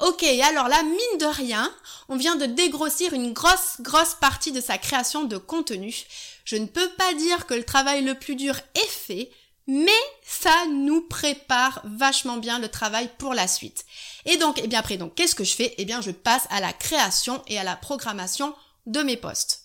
Ok, 0.02 0.24
alors 0.24 0.68
là, 0.68 0.84
mine 0.84 1.20
de 1.20 1.26
rien, 1.26 1.74
on 2.10 2.18
vient 2.18 2.36
de 2.36 2.46
dégrossir 2.46 3.14
une 3.14 3.32
grosse, 3.32 3.78
grosse 3.80 4.16
partie 4.16 4.52
de 4.52 4.60
sa 4.60 4.78
création 4.78 5.24
de 5.24 5.38
contenu. 5.38 6.06
Je 6.46 6.56
ne 6.56 6.68
peux 6.68 6.90
pas 6.92 7.14
dire 7.16 7.48
que 7.48 7.56
le 7.56 7.64
travail 7.64 8.04
le 8.04 8.16
plus 8.16 8.36
dur 8.36 8.56
est 8.76 8.88
fait, 8.88 9.32
mais 9.68 9.92
ça 10.24 10.56
nous 10.72 11.02
prépare 11.02 11.82
vachement 11.84 12.38
bien 12.38 12.60
le 12.60 12.70
travail 12.70 13.10
pour 13.18 13.34
la 13.34 13.48
suite. 13.48 13.84
Et 14.26 14.38
donc, 14.38 14.60
eh 14.64 14.68
bien 14.68 14.80
après, 14.80 14.98
donc, 14.98 15.16
qu'est-ce 15.16 15.36
que 15.36 15.44
je 15.44 15.56
fais? 15.56 15.74
Eh 15.80 15.86
bien, 15.86 16.02
je 16.02 16.12
passe 16.12 16.48
à 16.52 16.62
la 16.62 16.72
création 16.72 17.42
et 17.48 17.58
à 17.58 17.64
la 17.64 17.76
programmation 17.76 18.54
de 18.86 19.02
mes 19.02 19.18
posts. 19.18 19.64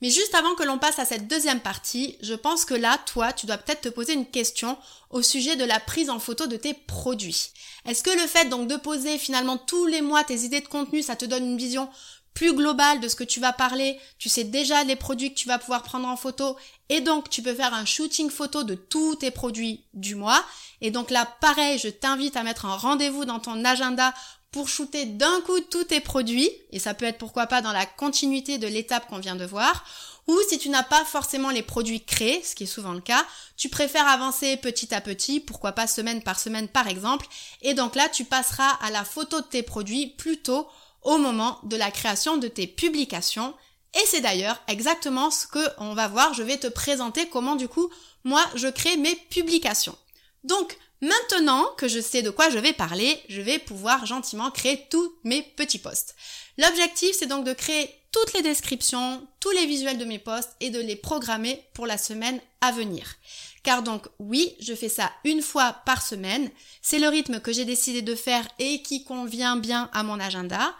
Mais 0.00 0.10
juste 0.10 0.34
avant 0.34 0.54
que 0.56 0.64
l'on 0.64 0.78
passe 0.78 0.98
à 0.98 1.04
cette 1.04 1.28
deuxième 1.28 1.60
partie, 1.60 2.16
je 2.22 2.34
pense 2.34 2.64
que 2.64 2.74
là, 2.74 2.98
toi, 3.06 3.32
tu 3.32 3.46
dois 3.46 3.58
peut-être 3.58 3.82
te 3.82 3.88
poser 3.88 4.14
une 4.14 4.28
question 4.28 4.76
au 5.10 5.22
sujet 5.22 5.54
de 5.54 5.64
la 5.64 5.78
prise 5.78 6.10
en 6.10 6.18
photo 6.18 6.48
de 6.48 6.56
tes 6.56 6.74
produits. 6.74 7.50
Est-ce 7.86 8.02
que 8.02 8.10
le 8.10 8.26
fait 8.26 8.48
donc 8.48 8.68
de 8.68 8.76
poser 8.76 9.18
finalement 9.18 9.58
tous 9.58 9.86
les 9.86 10.02
mois 10.02 10.24
tes 10.24 10.40
idées 10.40 10.60
de 10.60 10.66
contenu, 10.66 11.02
ça 11.02 11.14
te 11.14 11.24
donne 11.24 11.44
une 11.44 11.58
vision 11.58 11.88
plus 12.34 12.54
globale 12.54 13.00
de 13.00 13.08
ce 13.08 13.16
que 13.16 13.24
tu 13.24 13.40
vas 13.40 13.52
parler, 13.52 13.98
tu 14.18 14.28
sais 14.28 14.44
déjà 14.44 14.84
les 14.84 14.96
produits 14.96 15.32
que 15.32 15.38
tu 15.38 15.48
vas 15.48 15.58
pouvoir 15.58 15.82
prendre 15.82 16.08
en 16.08 16.16
photo. 16.16 16.56
Et 16.88 17.00
donc 17.00 17.28
tu 17.30 17.42
peux 17.42 17.54
faire 17.54 17.74
un 17.74 17.84
shooting 17.84 18.30
photo 18.30 18.64
de 18.64 18.74
tous 18.74 19.16
tes 19.16 19.30
produits 19.30 19.84
du 19.94 20.14
mois. 20.14 20.44
Et 20.80 20.90
donc 20.90 21.10
là, 21.10 21.26
pareil, 21.40 21.78
je 21.78 21.88
t'invite 21.88 22.36
à 22.36 22.42
mettre 22.42 22.66
un 22.66 22.76
rendez-vous 22.76 23.24
dans 23.24 23.38
ton 23.38 23.64
agenda 23.64 24.12
pour 24.52 24.68
shooter 24.68 25.06
d'un 25.06 25.40
coup 25.40 25.58
tous 25.60 25.84
tes 25.84 26.00
produits, 26.00 26.50
et 26.70 26.78
ça 26.78 26.92
peut 26.92 27.06
être 27.06 27.16
pourquoi 27.16 27.46
pas 27.46 27.62
dans 27.62 27.72
la 27.72 27.86
continuité 27.86 28.58
de 28.58 28.66
l'étape 28.66 29.08
qu'on 29.08 29.18
vient 29.18 29.34
de 29.34 29.46
voir, 29.46 29.84
ou 30.28 30.38
si 30.48 30.58
tu 30.58 30.68
n'as 30.68 30.82
pas 30.82 31.04
forcément 31.06 31.48
les 31.48 31.62
produits 31.62 32.04
créés, 32.04 32.42
ce 32.44 32.54
qui 32.54 32.64
est 32.64 32.66
souvent 32.66 32.92
le 32.92 33.00
cas, 33.00 33.24
tu 33.56 33.70
préfères 33.70 34.06
avancer 34.06 34.58
petit 34.58 34.94
à 34.94 35.00
petit, 35.00 35.40
pourquoi 35.40 35.72
pas 35.72 35.86
semaine 35.86 36.22
par 36.22 36.38
semaine 36.38 36.68
par 36.68 36.86
exemple, 36.86 37.26
et 37.62 37.72
donc 37.72 37.96
là 37.96 38.10
tu 38.10 38.26
passeras 38.26 38.68
à 38.82 38.90
la 38.90 39.04
photo 39.04 39.40
de 39.40 39.46
tes 39.46 39.62
produits 39.62 40.08
plutôt 40.18 40.68
au 41.04 41.18
moment 41.18 41.58
de 41.64 41.76
la 41.76 41.90
création 41.90 42.36
de 42.36 42.48
tes 42.48 42.66
publications. 42.66 43.54
Et 43.94 44.06
c'est 44.06 44.20
d'ailleurs 44.20 44.60
exactement 44.68 45.30
ce 45.30 45.46
que 45.46 45.66
on 45.78 45.94
va 45.94 46.08
voir, 46.08 46.34
je 46.34 46.42
vais 46.42 46.58
te 46.58 46.66
présenter 46.66 47.28
comment 47.28 47.56
du 47.56 47.68
coup 47.68 47.90
moi 48.24 48.44
je 48.54 48.68
crée 48.68 48.96
mes 48.96 49.16
publications. 49.30 49.96
Donc 50.44 50.78
Maintenant 51.02 51.66
que 51.76 51.88
je 51.88 51.98
sais 51.98 52.22
de 52.22 52.30
quoi 52.30 52.48
je 52.48 52.58
vais 52.58 52.72
parler, 52.72 53.20
je 53.28 53.40
vais 53.40 53.58
pouvoir 53.58 54.06
gentiment 54.06 54.52
créer 54.52 54.86
tous 54.88 55.12
mes 55.24 55.42
petits 55.42 55.80
posts. 55.80 56.14
L'objectif, 56.58 57.16
c'est 57.18 57.26
donc 57.26 57.44
de 57.44 57.52
créer 57.52 57.90
toutes 58.12 58.32
les 58.34 58.42
descriptions, 58.42 59.26
tous 59.40 59.50
les 59.50 59.66
visuels 59.66 59.98
de 59.98 60.04
mes 60.04 60.20
posts 60.20 60.54
et 60.60 60.70
de 60.70 60.78
les 60.78 60.94
programmer 60.94 61.64
pour 61.74 61.86
la 61.86 61.98
semaine 61.98 62.40
à 62.60 62.70
venir. 62.70 63.16
Car 63.64 63.82
donc 63.82 64.06
oui, 64.20 64.54
je 64.60 64.74
fais 64.74 64.88
ça 64.88 65.10
une 65.24 65.42
fois 65.42 65.72
par 65.84 66.02
semaine. 66.02 66.48
C'est 66.82 67.00
le 67.00 67.08
rythme 67.08 67.40
que 67.40 67.52
j'ai 67.52 67.64
décidé 67.64 68.00
de 68.00 68.14
faire 68.14 68.46
et 68.60 68.80
qui 68.82 69.02
convient 69.02 69.56
bien 69.56 69.90
à 69.92 70.04
mon 70.04 70.20
agenda. 70.20 70.72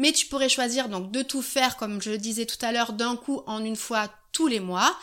Mais 0.00 0.12
tu 0.12 0.24
pourrais 0.24 0.48
choisir 0.48 0.88
donc 0.88 1.12
de 1.12 1.20
tout 1.20 1.42
faire, 1.42 1.76
comme 1.76 2.00
je 2.00 2.08
le 2.08 2.16
disais 2.16 2.46
tout 2.46 2.56
à 2.62 2.72
l'heure, 2.72 2.94
d'un 2.94 3.16
coup 3.16 3.42
en 3.46 3.62
une 3.62 3.76
fois 3.76 4.08
tous 4.32 4.46
les 4.46 4.58
mois. 4.58 4.96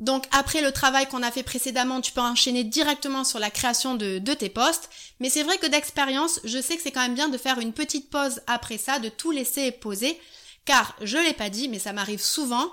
Donc 0.00 0.24
après 0.32 0.62
le 0.62 0.72
travail 0.72 1.06
qu'on 1.06 1.22
a 1.22 1.30
fait 1.30 1.44
précédemment, 1.44 2.00
tu 2.00 2.10
peux 2.10 2.20
enchaîner 2.20 2.64
directement 2.64 3.22
sur 3.22 3.38
la 3.38 3.50
création 3.50 3.94
de, 3.94 4.18
tes 4.34 4.48
postes. 4.48 4.90
Mais 5.20 5.30
c'est 5.30 5.44
vrai 5.44 5.58
que 5.58 5.68
d'expérience, 5.68 6.40
je 6.42 6.60
sais 6.60 6.76
que 6.76 6.82
c'est 6.82 6.90
quand 6.90 7.02
même 7.02 7.14
bien 7.14 7.28
de 7.28 7.38
faire 7.38 7.60
une 7.60 7.72
petite 7.72 8.10
pause 8.10 8.40
après 8.48 8.78
ça, 8.78 8.98
de 8.98 9.08
tout 9.08 9.30
laisser 9.30 9.70
poser. 9.70 10.18
Car 10.64 10.96
je 11.02 11.18
l'ai 11.18 11.32
pas 11.32 11.48
dit, 11.48 11.68
mais 11.68 11.78
ça 11.78 11.92
m'arrive 11.92 12.20
souvent 12.20 12.72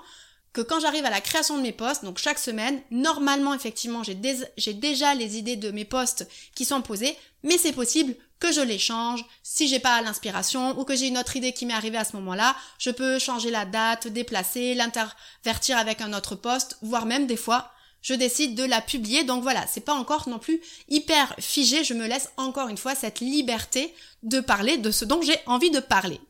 que 0.52 0.60
quand 0.60 0.80
j'arrive 0.80 1.04
à 1.04 1.10
la 1.10 1.20
création 1.20 1.56
de 1.56 1.62
mes 1.62 1.70
postes, 1.70 2.04
donc 2.04 2.18
chaque 2.18 2.40
semaine, 2.40 2.82
normalement 2.90 3.54
effectivement 3.54 4.02
j'ai 4.02 4.74
déjà 4.74 5.14
les 5.14 5.38
idées 5.38 5.56
de 5.56 5.70
mes 5.70 5.84
postes 5.84 6.28
qui 6.56 6.64
sont 6.64 6.82
posées, 6.82 7.16
mais 7.44 7.58
c'est 7.58 7.72
possible 7.72 8.16
que 8.44 8.52
je 8.52 8.60
les 8.60 8.78
change. 8.78 9.24
Si 9.42 9.68
j'ai 9.68 9.78
pas 9.78 10.02
l'inspiration 10.02 10.78
ou 10.78 10.84
que 10.84 10.94
j'ai 10.94 11.06
une 11.06 11.16
autre 11.16 11.34
idée 11.36 11.52
qui 11.54 11.64
m'est 11.64 11.72
arrivée 11.72 11.96
à 11.96 12.04
ce 12.04 12.14
moment-là, 12.16 12.54
je 12.78 12.90
peux 12.90 13.18
changer 13.18 13.50
la 13.50 13.64
date, 13.64 14.06
déplacer, 14.06 14.74
l'intervertir 14.74 15.78
avec 15.78 16.02
un 16.02 16.12
autre 16.12 16.34
poste, 16.34 16.76
voire 16.82 17.06
même 17.06 17.26
des 17.26 17.38
fois, 17.38 17.72
je 18.02 18.12
décide 18.12 18.54
de 18.54 18.64
la 18.64 18.82
publier. 18.82 19.24
Donc 19.24 19.42
voilà, 19.42 19.66
c'est 19.66 19.80
pas 19.80 19.94
encore 19.94 20.28
non 20.28 20.38
plus 20.38 20.60
hyper 20.90 21.34
figé. 21.38 21.84
Je 21.84 21.94
me 21.94 22.06
laisse 22.06 22.28
encore 22.36 22.68
une 22.68 22.76
fois 22.76 22.94
cette 22.94 23.20
liberté 23.20 23.94
de 24.22 24.40
parler 24.40 24.76
de 24.76 24.90
ce 24.90 25.06
dont 25.06 25.22
j'ai 25.22 25.38
envie 25.46 25.70
de 25.70 25.80
parler. 25.80 26.20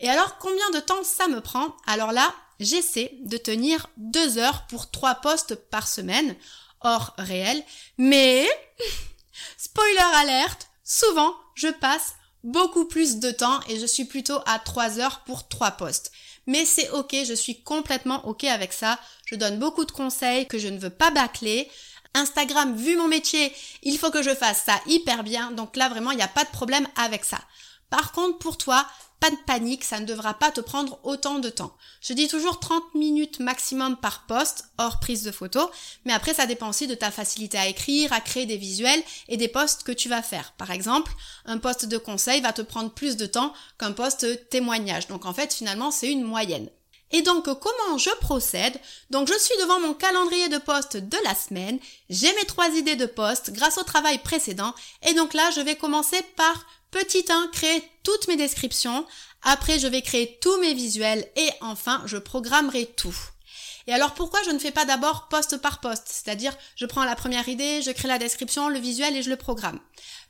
Et 0.00 0.10
alors, 0.10 0.36
combien 0.36 0.70
de 0.74 0.80
temps 0.80 1.04
ça 1.04 1.26
me 1.26 1.40
prend? 1.40 1.74
Alors 1.86 2.12
là, 2.12 2.34
j'essaie 2.60 3.16
de 3.22 3.38
tenir 3.38 3.88
deux 3.96 4.36
heures 4.36 4.66
pour 4.66 4.90
trois 4.90 5.14
postes 5.14 5.54
par 5.54 5.88
semaine, 5.88 6.36
hors 6.82 7.14
réel. 7.16 7.64
Mais, 7.96 8.46
spoiler 9.56 9.96
alerte, 10.16 10.65
souvent 10.86 11.34
je 11.54 11.68
passe 11.68 12.14
beaucoup 12.44 12.86
plus 12.86 13.16
de 13.16 13.30
temps 13.30 13.60
et 13.68 13.78
je 13.78 13.86
suis 13.86 14.04
plutôt 14.04 14.38
à 14.46 14.58
3 14.58 15.00
heures 15.00 15.20
pour 15.26 15.48
3 15.48 15.72
postes. 15.72 16.12
mais 16.46 16.64
c'est 16.64 16.88
ok, 16.90 17.14
je 17.26 17.34
suis 17.34 17.62
complètement 17.62 18.24
ok 18.28 18.44
avec 18.44 18.72
ça. 18.72 19.00
Je 19.24 19.34
donne 19.34 19.58
beaucoup 19.58 19.84
de 19.84 19.90
conseils 19.90 20.46
que 20.46 20.58
je 20.58 20.68
ne 20.68 20.78
veux 20.78 20.90
pas 20.90 21.10
bâcler. 21.10 21.68
Instagram, 22.14 22.76
vu 22.76 22.96
mon 22.96 23.08
métier, 23.08 23.52
il 23.82 23.98
faut 23.98 24.12
que 24.12 24.22
je 24.22 24.34
fasse 24.34 24.62
ça 24.64 24.80
hyper 24.86 25.24
bien. 25.24 25.50
Donc 25.50 25.76
là, 25.76 25.88
vraiment, 25.88 26.12
il 26.12 26.16
n'y 26.16 26.22
a 26.22 26.28
pas 26.28 26.44
de 26.44 26.50
problème 26.50 26.86
avec 26.96 27.24
ça. 27.24 27.40
Par 27.90 28.12
contre, 28.12 28.38
pour 28.38 28.56
toi, 28.56 28.86
pas 29.20 29.30
de 29.30 29.36
panique, 29.46 29.84
ça 29.84 30.00
ne 30.00 30.06
devra 30.06 30.34
pas 30.34 30.50
te 30.50 30.60
prendre 30.60 30.98
autant 31.02 31.38
de 31.38 31.48
temps. 31.48 31.76
Je 32.00 32.12
dis 32.12 32.28
toujours 32.28 32.60
30 32.60 32.94
minutes 32.94 33.40
maximum 33.40 33.96
par 33.96 34.26
poste, 34.26 34.64
hors 34.78 35.00
prise 35.00 35.22
de 35.22 35.30
photo, 35.30 35.70
mais 36.04 36.12
après 36.12 36.34
ça 36.34 36.46
dépend 36.46 36.68
aussi 36.68 36.86
de 36.86 36.94
ta 36.94 37.10
facilité 37.10 37.58
à 37.58 37.66
écrire, 37.66 38.12
à 38.12 38.20
créer 38.20 38.46
des 38.46 38.56
visuels 38.56 39.02
et 39.28 39.36
des 39.36 39.48
posts 39.48 39.82
que 39.82 39.92
tu 39.92 40.08
vas 40.08 40.22
faire. 40.22 40.52
Par 40.52 40.70
exemple, 40.70 41.12
un 41.44 41.58
poste 41.58 41.86
de 41.86 41.98
conseil 41.98 42.40
va 42.40 42.52
te 42.52 42.62
prendre 42.62 42.90
plus 42.90 43.16
de 43.16 43.26
temps 43.26 43.52
qu'un 43.78 43.92
poste 43.92 44.48
témoignage. 44.50 45.08
Donc 45.08 45.24
en 45.24 45.32
fait, 45.32 45.52
finalement, 45.52 45.90
c'est 45.90 46.10
une 46.12 46.24
moyenne. 46.24 46.68
Et 47.12 47.22
donc, 47.22 47.44
comment 47.44 47.98
je 47.98 48.10
procède? 48.20 48.80
Donc, 49.10 49.28
je 49.28 49.38
suis 49.38 49.56
devant 49.60 49.78
mon 49.78 49.94
calendrier 49.94 50.48
de 50.48 50.58
poste 50.58 50.96
de 50.96 51.16
la 51.24 51.36
semaine. 51.36 51.78
J'ai 52.10 52.34
mes 52.34 52.44
trois 52.46 52.68
idées 52.70 52.96
de 52.96 53.06
poste 53.06 53.52
grâce 53.52 53.78
au 53.78 53.84
travail 53.84 54.18
précédent. 54.18 54.74
Et 55.08 55.14
donc 55.14 55.32
là, 55.32 55.50
je 55.54 55.60
vais 55.60 55.76
commencer 55.76 56.20
par 56.36 56.66
Petit 56.98 57.26
1, 57.28 57.48
créer 57.48 57.82
toutes 58.04 58.26
mes 58.26 58.38
descriptions. 58.38 59.04
Après, 59.42 59.78
je 59.78 59.86
vais 59.86 60.00
créer 60.00 60.38
tous 60.40 60.58
mes 60.62 60.72
visuels 60.72 61.28
et 61.36 61.50
enfin, 61.60 62.00
je 62.06 62.16
programmerai 62.16 62.86
tout. 62.86 63.14
Et 63.86 63.92
alors 63.92 64.14
pourquoi 64.14 64.40
je 64.46 64.50
ne 64.50 64.58
fais 64.58 64.70
pas 64.70 64.86
d'abord 64.86 65.28
poste 65.28 65.58
par 65.58 65.80
poste? 65.80 66.06
C'est-à-dire, 66.08 66.56
je 66.74 66.86
prends 66.86 67.04
la 67.04 67.14
première 67.14 67.50
idée, 67.50 67.82
je 67.82 67.90
crée 67.90 68.08
la 68.08 68.18
description, 68.18 68.70
le 68.70 68.78
visuel 68.78 69.14
et 69.14 69.22
je 69.22 69.28
le 69.28 69.36
programme. 69.36 69.78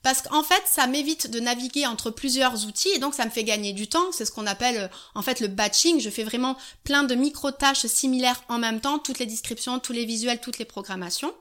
Parce 0.02 0.22
qu'en 0.22 0.42
fait, 0.42 0.62
ça 0.66 0.88
m'évite 0.88 1.30
de 1.30 1.38
naviguer 1.38 1.86
entre 1.86 2.10
plusieurs 2.10 2.66
outils 2.66 2.90
et 2.90 2.98
donc 2.98 3.14
ça 3.14 3.26
me 3.26 3.30
fait 3.30 3.44
gagner 3.44 3.72
du 3.72 3.86
temps. 3.86 4.10
C'est 4.10 4.24
ce 4.24 4.32
qu'on 4.32 4.48
appelle 4.48 4.76
euh, 4.76 4.88
en 5.14 5.22
fait 5.22 5.38
le 5.38 5.46
batching. 5.46 6.00
Je 6.00 6.10
fais 6.10 6.24
vraiment 6.24 6.56
plein 6.82 7.04
de 7.04 7.14
micro-tâches 7.14 7.86
similaires 7.86 8.42
en 8.48 8.58
même 8.58 8.80
temps, 8.80 8.98
toutes 8.98 9.20
les 9.20 9.26
descriptions, 9.26 9.78
tous 9.78 9.92
les 9.92 10.04
visuels, 10.04 10.40
toutes 10.40 10.58
les 10.58 10.64
programmations. 10.64 11.32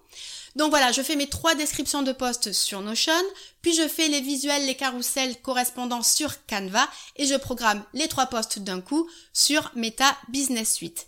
Donc 0.55 0.69
voilà, 0.69 0.93
je 0.93 1.01
fais 1.01 1.17
mes 1.17 1.27
trois 1.27 1.53
descriptions 1.53 2.01
de 2.01 2.13
posts 2.13 2.53
sur 2.53 2.81
Notion, 2.81 3.13
puis 3.61 3.73
je 3.73 3.87
fais 3.87 4.07
les 4.07 4.21
visuels, 4.21 4.65
les 4.65 4.75
carousels 4.75 5.41
correspondants 5.41 6.03
sur 6.03 6.45
Canva 6.45 6.87
et 7.17 7.25
je 7.25 7.35
programme 7.35 7.83
les 7.93 8.07
trois 8.07 8.27
posts 8.27 8.59
d'un 8.59 8.79
coup 8.79 9.09
sur 9.33 9.71
Meta 9.75 10.15
Business 10.29 10.73
Suite. 10.73 11.07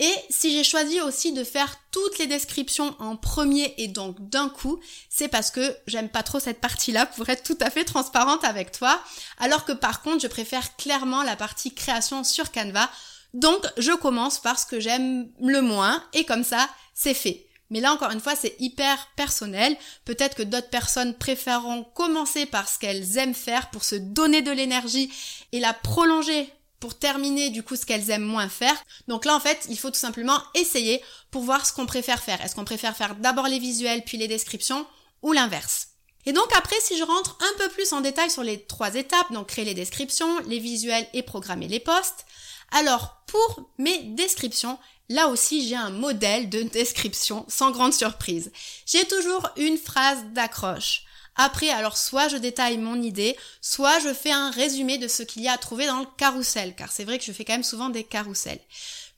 Et 0.00 0.12
si 0.30 0.52
j'ai 0.52 0.62
choisi 0.62 1.00
aussi 1.00 1.32
de 1.32 1.42
faire 1.42 1.76
toutes 1.90 2.18
les 2.18 2.28
descriptions 2.28 2.94
en 3.00 3.16
premier 3.16 3.74
et 3.78 3.88
donc 3.88 4.16
d'un 4.28 4.48
coup, 4.48 4.80
c'est 5.08 5.28
parce 5.28 5.50
que 5.50 5.76
j'aime 5.86 6.08
pas 6.08 6.22
trop 6.22 6.38
cette 6.38 6.60
partie-là 6.60 7.06
pour 7.06 7.28
être 7.28 7.42
tout 7.42 7.58
à 7.60 7.70
fait 7.70 7.84
transparente 7.84 8.44
avec 8.44 8.70
toi. 8.70 9.00
Alors 9.38 9.64
que 9.64 9.72
par 9.72 10.02
contre, 10.02 10.22
je 10.22 10.28
préfère 10.28 10.76
clairement 10.76 11.24
la 11.24 11.34
partie 11.34 11.74
création 11.74 12.22
sur 12.22 12.52
Canva. 12.52 12.88
Donc, 13.34 13.66
je 13.76 13.92
commence 13.92 14.38
par 14.38 14.58
ce 14.58 14.66
que 14.66 14.80
j'aime 14.80 15.30
le 15.40 15.60
moins 15.60 16.02
et 16.12 16.24
comme 16.24 16.44
ça, 16.44 16.68
c'est 16.94 17.14
fait. 17.14 17.47
Mais 17.70 17.80
là, 17.80 17.92
encore 17.92 18.10
une 18.10 18.20
fois, 18.20 18.34
c'est 18.34 18.56
hyper 18.58 19.08
personnel. 19.16 19.76
Peut-être 20.04 20.36
que 20.36 20.42
d'autres 20.42 20.70
personnes 20.70 21.14
préféreront 21.14 21.84
commencer 21.84 22.46
par 22.46 22.68
ce 22.68 22.78
qu'elles 22.78 23.18
aiment 23.18 23.34
faire 23.34 23.70
pour 23.70 23.84
se 23.84 23.96
donner 23.96 24.42
de 24.42 24.50
l'énergie 24.50 25.12
et 25.52 25.60
la 25.60 25.74
prolonger 25.74 26.50
pour 26.80 26.98
terminer 26.98 27.50
du 27.50 27.62
coup 27.62 27.76
ce 27.76 27.84
qu'elles 27.84 28.10
aiment 28.10 28.22
moins 28.22 28.48
faire. 28.48 28.76
Donc 29.08 29.24
là 29.24 29.34
en 29.34 29.40
fait, 29.40 29.66
il 29.68 29.78
faut 29.78 29.90
tout 29.90 29.98
simplement 29.98 30.40
essayer 30.54 31.02
pour 31.30 31.42
voir 31.42 31.66
ce 31.66 31.72
qu'on 31.72 31.86
préfère 31.86 32.22
faire. 32.22 32.40
Est-ce 32.40 32.54
qu'on 32.54 32.64
préfère 32.64 32.96
faire 32.96 33.16
d'abord 33.16 33.48
les 33.48 33.58
visuels 33.58 34.04
puis 34.04 34.16
les 34.16 34.28
descriptions 34.28 34.86
ou 35.22 35.32
l'inverse? 35.32 35.88
Et 36.26 36.32
donc 36.32 36.48
après, 36.56 36.76
si 36.80 36.96
je 36.98 37.04
rentre 37.04 37.38
un 37.40 37.58
peu 37.58 37.68
plus 37.70 37.92
en 37.92 38.00
détail 38.00 38.30
sur 38.30 38.44
les 38.44 38.64
trois 38.64 38.94
étapes, 38.94 39.32
donc 39.32 39.48
créer 39.48 39.64
les 39.64 39.74
descriptions, 39.74 40.38
les 40.40 40.58
visuels 40.58 41.06
et 41.14 41.22
programmer 41.22 41.68
les 41.68 41.80
posts, 41.80 42.26
alors 42.70 43.22
pour 43.26 43.70
mes 43.78 44.02
descriptions, 44.02 44.78
Là 45.08 45.28
aussi, 45.28 45.66
j'ai 45.66 45.76
un 45.76 45.90
modèle 45.90 46.50
de 46.50 46.62
description 46.62 47.46
sans 47.48 47.70
grande 47.70 47.94
surprise. 47.94 48.52
J'ai 48.86 49.06
toujours 49.06 49.48
une 49.56 49.78
phrase 49.78 50.22
d'accroche. 50.32 51.04
Après, 51.36 51.70
alors 51.70 51.96
soit 51.96 52.28
je 52.28 52.36
détaille 52.36 52.78
mon 52.78 53.00
idée, 53.00 53.36
soit 53.62 54.00
je 54.00 54.12
fais 54.12 54.32
un 54.32 54.50
résumé 54.50 54.98
de 54.98 55.08
ce 55.08 55.22
qu'il 55.22 55.42
y 55.42 55.48
a 55.48 55.52
à 55.52 55.58
trouver 55.58 55.86
dans 55.86 56.00
le 56.00 56.06
carrousel, 56.16 56.74
car 56.76 56.90
c'est 56.90 57.04
vrai 57.04 57.18
que 57.18 57.24
je 57.24 57.32
fais 57.32 57.44
quand 57.44 57.54
même 57.54 57.62
souvent 57.62 57.88
des 57.90 58.02
carousels. 58.04 58.60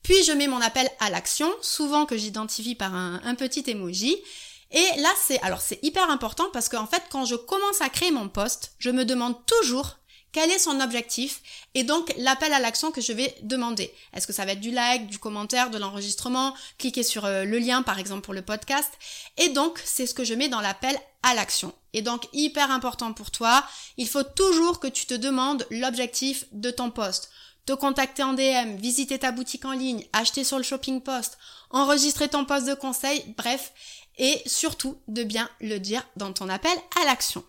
Puis 0.03 0.23
je 0.25 0.33
mets 0.33 0.47
mon 0.47 0.61
appel 0.61 0.89
à 1.01 1.11
l'action, 1.11 1.51
souvent 1.63 2.07
que 2.07 2.17
j'identifie 2.17 2.75
par 2.75 2.95
un, 2.95 3.35
petit 3.35 3.65
emoji. 3.69 4.17
Et 4.71 5.01
là, 5.01 5.09
c'est 5.21 5.41
alors 5.41 5.61
c'est 5.61 5.83
hyper 5.83 6.09
important 6.11 6.49
parce 6.53 6.69
qu'en 6.69 6.87
fait, 6.87 7.03
quand 7.11 7.25
je 7.25 7.35
commence 7.35 7.81
à 7.81 7.89
créer 7.89 8.11
mon 8.11 8.29
post, 8.29 8.73
je 8.79 8.91
me 8.91 9.05
demande 9.05 9.35
toujours 9.47 9.97
quel 10.33 10.51
est 10.51 10.59
son 10.59 10.81
objectif 10.81 11.43
et 11.75 11.85
donc 11.85 12.13
l'appel 12.17 12.53
à 12.53 12.61
l'action 12.61 12.91
que 12.91 13.01
je 13.01 13.13
vais 13.13 13.35
demander. 13.43 13.93
Est-ce 14.15 14.27
que 14.27 14.33
ça 14.33 14.45
va 14.45 14.53
être 14.53 14.61
du 14.61 14.71
like, 14.71 15.09
du 15.09 15.19
commentaire, 15.19 15.71
de 15.71 15.79
l'enregistrement, 15.79 16.55
cliquer 16.79 17.03
sur 17.03 17.25
euh, 17.25 17.45
le 17.45 17.59
lien 17.59 17.83
par 17.83 17.99
exemple 17.99 18.23
pour 18.23 18.35
le 18.35 18.43
podcast 18.43 18.91
et 19.37 19.49
donc 19.51 19.81
c'est 19.85 20.07
ce 20.07 20.15
que 20.15 20.25
je 20.25 20.35
mets 20.35 20.49
dans 20.49 20.61
l'appel 20.61 20.97
à 21.23 21.35
l'action. 21.35 21.73
Et 21.93 22.03
donc 22.03 22.29
hyper 22.33 22.71
important 22.71 23.13
pour 23.13 23.31
toi, 23.31 23.65
il 23.97 24.09
faut 24.09 24.23
toujours 24.23 24.81
que 24.81 24.87
tu 24.87 25.07
te 25.07 25.15
demandes 25.15 25.67
l'objectif 25.71 26.45
de 26.53 26.71
ton 26.71 26.91
poste. 26.91 27.31
Te 27.67 27.73
contacter 27.73 28.23
en 28.23 28.33
DM, 28.33 28.77
visiter 28.77 29.19
ta 29.19 29.33
boutique 29.33 29.65
en 29.65 29.73
ligne, 29.73 30.07
acheter 30.13 30.45
sur 30.45 30.57
le 30.57 30.65
shopping 30.65 31.01
post, 31.01 31.39
enregistrer 31.71 32.29
ton 32.29 32.45
poste 32.45 32.67
de 32.67 32.75
conseil, 32.75 33.23
bref, 33.37 33.73
et 34.19 34.43
surtout 34.47 35.01
de 35.09 35.23
bien 35.23 35.49
le 35.61 35.79
dire 35.79 36.07
dans 36.17 36.33
ton 36.33 36.49
appel 36.49 36.77
à 37.01 37.05
l'action. 37.05 37.45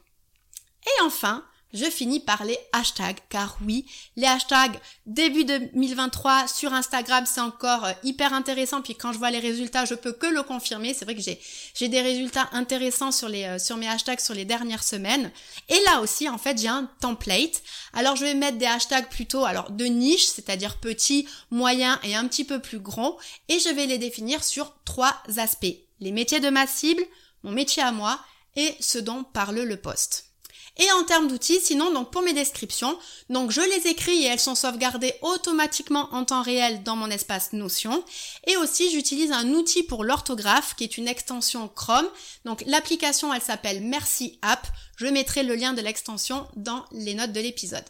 Et 0.85 1.03
enfin, 1.03 1.45
je 1.73 1.85
finis 1.85 2.19
par 2.19 2.43
les 2.43 2.57
hashtags, 2.73 3.19
car 3.29 3.57
oui, 3.65 3.85
les 4.15 4.27
hashtags 4.27 4.79
début 5.05 5.45
2023 5.45 6.47
sur 6.47 6.73
Instagram, 6.73 7.25
c'est 7.25 7.41
encore 7.41 7.85
euh, 7.85 7.91
hyper 8.03 8.33
intéressant. 8.33 8.81
Puis 8.81 8.95
quand 8.95 9.13
je 9.13 9.17
vois 9.17 9.31
les 9.31 9.39
résultats, 9.39 9.85
je 9.85 9.95
peux 9.95 10.13
que 10.13 10.27
le 10.27 10.43
confirmer. 10.43 10.93
C'est 10.93 11.05
vrai 11.05 11.15
que 11.15 11.21
j'ai 11.21 11.87
des 11.87 12.01
résultats 12.01 12.49
intéressants 12.51 13.11
sur 13.11 13.29
les 13.29 13.43
euh, 13.43 13.59
sur 13.59 13.77
mes 13.77 13.87
hashtags 13.87 14.19
sur 14.19 14.33
les 14.33 14.45
dernières 14.45 14.83
semaines. 14.83 15.31
Et 15.69 15.79
là 15.85 16.01
aussi, 16.01 16.29
en 16.29 16.37
fait, 16.37 16.59
j'ai 16.59 16.67
un 16.67 16.89
template. 16.99 17.61
Alors 17.93 18.15
je 18.15 18.25
vais 18.25 18.33
mettre 18.33 18.57
des 18.57 18.65
hashtags 18.65 19.09
plutôt 19.09 19.45
alors 19.45 19.71
de 19.71 19.85
niche, 19.85 20.25
c'est-à-dire 20.25 20.77
petit, 20.77 21.27
moyen 21.51 21.99
et 22.03 22.15
un 22.15 22.27
petit 22.27 22.45
peu 22.45 22.59
plus 22.59 22.79
gros, 22.79 23.19
et 23.49 23.59
je 23.59 23.69
vais 23.69 23.85
les 23.85 23.97
définir 23.97 24.43
sur 24.43 24.73
trois 24.85 25.15
aspects 25.37 25.75
les 26.01 26.11
métiers 26.11 26.39
de 26.39 26.49
ma 26.49 26.67
cible, 26.67 27.03
mon 27.43 27.51
métier 27.51 27.81
à 27.81 27.91
moi 27.91 28.19
et 28.55 28.75
ce 28.79 28.97
dont 28.97 29.23
parle 29.23 29.61
le 29.61 29.77
poste. 29.77 30.30
Et 30.77 30.91
en 30.93 31.03
termes 31.03 31.27
d'outils, 31.27 31.59
sinon, 31.59 31.91
donc 31.91 32.11
pour 32.11 32.21
mes 32.21 32.33
descriptions, 32.33 32.97
donc 33.29 33.51
je 33.51 33.61
les 33.61 33.87
écris 33.87 34.23
et 34.23 34.27
elles 34.27 34.39
sont 34.39 34.55
sauvegardées 34.55 35.13
automatiquement 35.21 36.09
en 36.13 36.23
temps 36.23 36.41
réel 36.41 36.81
dans 36.83 36.95
mon 36.95 37.09
espace 37.09 37.53
Notion. 37.53 38.03
Et 38.47 38.55
aussi, 38.57 38.89
j'utilise 38.89 39.31
un 39.31 39.49
outil 39.49 39.83
pour 39.83 40.03
l'orthographe 40.03 40.75
qui 40.75 40.83
est 40.83 40.97
une 40.97 41.07
extension 41.07 41.67
Chrome. 41.67 42.07
Donc 42.45 42.63
l'application, 42.67 43.33
elle 43.33 43.41
s'appelle 43.41 43.81
Merci 43.81 44.39
App. 44.41 44.65
Je 44.95 45.07
mettrai 45.07 45.43
le 45.43 45.55
lien 45.55 45.73
de 45.73 45.81
l'extension 45.81 46.47
dans 46.55 46.85
les 46.91 47.15
notes 47.15 47.33
de 47.33 47.41
l'épisode. 47.41 47.85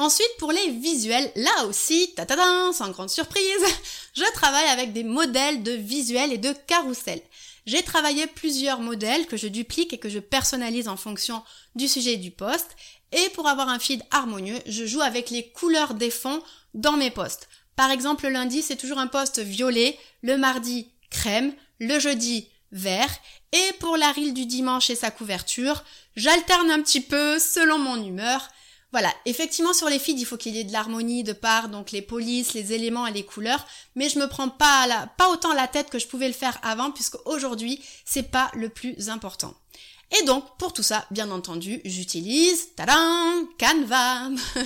Ensuite, 0.00 0.34
pour 0.38 0.50
les 0.50 0.70
visuels, 0.70 1.30
là 1.36 1.66
aussi, 1.66 2.14
ta, 2.16 2.26
sans 2.72 2.88
grande 2.88 3.10
surprise, 3.10 3.44
je 4.14 4.24
travaille 4.32 4.68
avec 4.68 4.94
des 4.94 5.04
modèles 5.04 5.62
de 5.62 5.72
visuels 5.72 6.32
et 6.32 6.38
de 6.38 6.54
carousels. 6.66 7.20
J'ai 7.66 7.82
travaillé 7.82 8.26
plusieurs 8.26 8.80
modèles 8.80 9.26
que 9.26 9.36
je 9.36 9.46
duplique 9.46 9.92
et 9.92 9.98
que 9.98 10.08
je 10.08 10.18
personnalise 10.18 10.88
en 10.88 10.96
fonction 10.96 11.42
du 11.74 11.86
sujet 11.86 12.16
du 12.16 12.30
poste. 12.30 12.70
Et 13.12 13.28
pour 13.34 13.46
avoir 13.46 13.68
un 13.68 13.78
feed 13.78 14.02
harmonieux, 14.10 14.58
je 14.64 14.86
joue 14.86 15.02
avec 15.02 15.28
les 15.28 15.50
couleurs 15.50 15.92
des 15.92 16.10
fonds 16.10 16.42
dans 16.72 16.96
mes 16.96 17.10
posts. 17.10 17.50
Par 17.76 17.90
exemple, 17.90 18.24
le 18.24 18.32
lundi, 18.32 18.62
c'est 18.62 18.76
toujours 18.76 19.00
un 19.00 19.06
poste 19.06 19.40
violet, 19.40 19.98
le 20.22 20.38
mardi, 20.38 20.88
crème, 21.10 21.52
le 21.78 21.98
jeudi, 21.98 22.48
vert, 22.72 23.14
et 23.52 23.72
pour 23.80 23.98
la 23.98 24.12
rille 24.12 24.32
du 24.32 24.46
dimanche 24.46 24.88
et 24.88 24.94
sa 24.94 25.10
couverture, 25.10 25.84
j'alterne 26.16 26.70
un 26.70 26.80
petit 26.80 27.02
peu 27.02 27.38
selon 27.38 27.76
mon 27.76 28.02
humeur. 28.02 28.48
Voilà, 28.92 29.12
effectivement 29.24 29.72
sur 29.72 29.88
les 29.88 30.00
feeds, 30.00 30.20
il 30.20 30.26
faut 30.26 30.36
qu'il 30.36 30.56
y 30.56 30.60
ait 30.60 30.64
de 30.64 30.72
l'harmonie 30.72 31.22
de 31.22 31.32
part, 31.32 31.68
donc 31.68 31.92
les 31.92 32.02
polices, 32.02 32.54
les 32.54 32.72
éléments 32.72 33.06
et 33.06 33.12
les 33.12 33.24
couleurs, 33.24 33.64
mais 33.94 34.08
je 34.08 34.18
me 34.18 34.26
prends 34.26 34.48
pas 34.48 34.88
autant 35.30 35.52
la 35.52 35.68
tête 35.68 35.90
que 35.90 36.00
je 36.00 36.08
pouvais 36.08 36.26
le 36.26 36.34
faire 36.34 36.58
avant, 36.62 36.90
puisque 36.90 37.24
aujourd'hui, 37.24 37.80
c'est 38.04 38.30
pas 38.30 38.50
le 38.54 38.68
plus 38.68 39.08
important. 39.08 39.54
Et 40.18 40.24
donc, 40.24 40.44
pour 40.58 40.72
tout 40.72 40.82
ça, 40.82 41.06
bien 41.10 41.30
entendu, 41.30 41.80
j'utilise, 41.84 42.74
tadam, 42.74 43.46
Canva. 43.58 44.30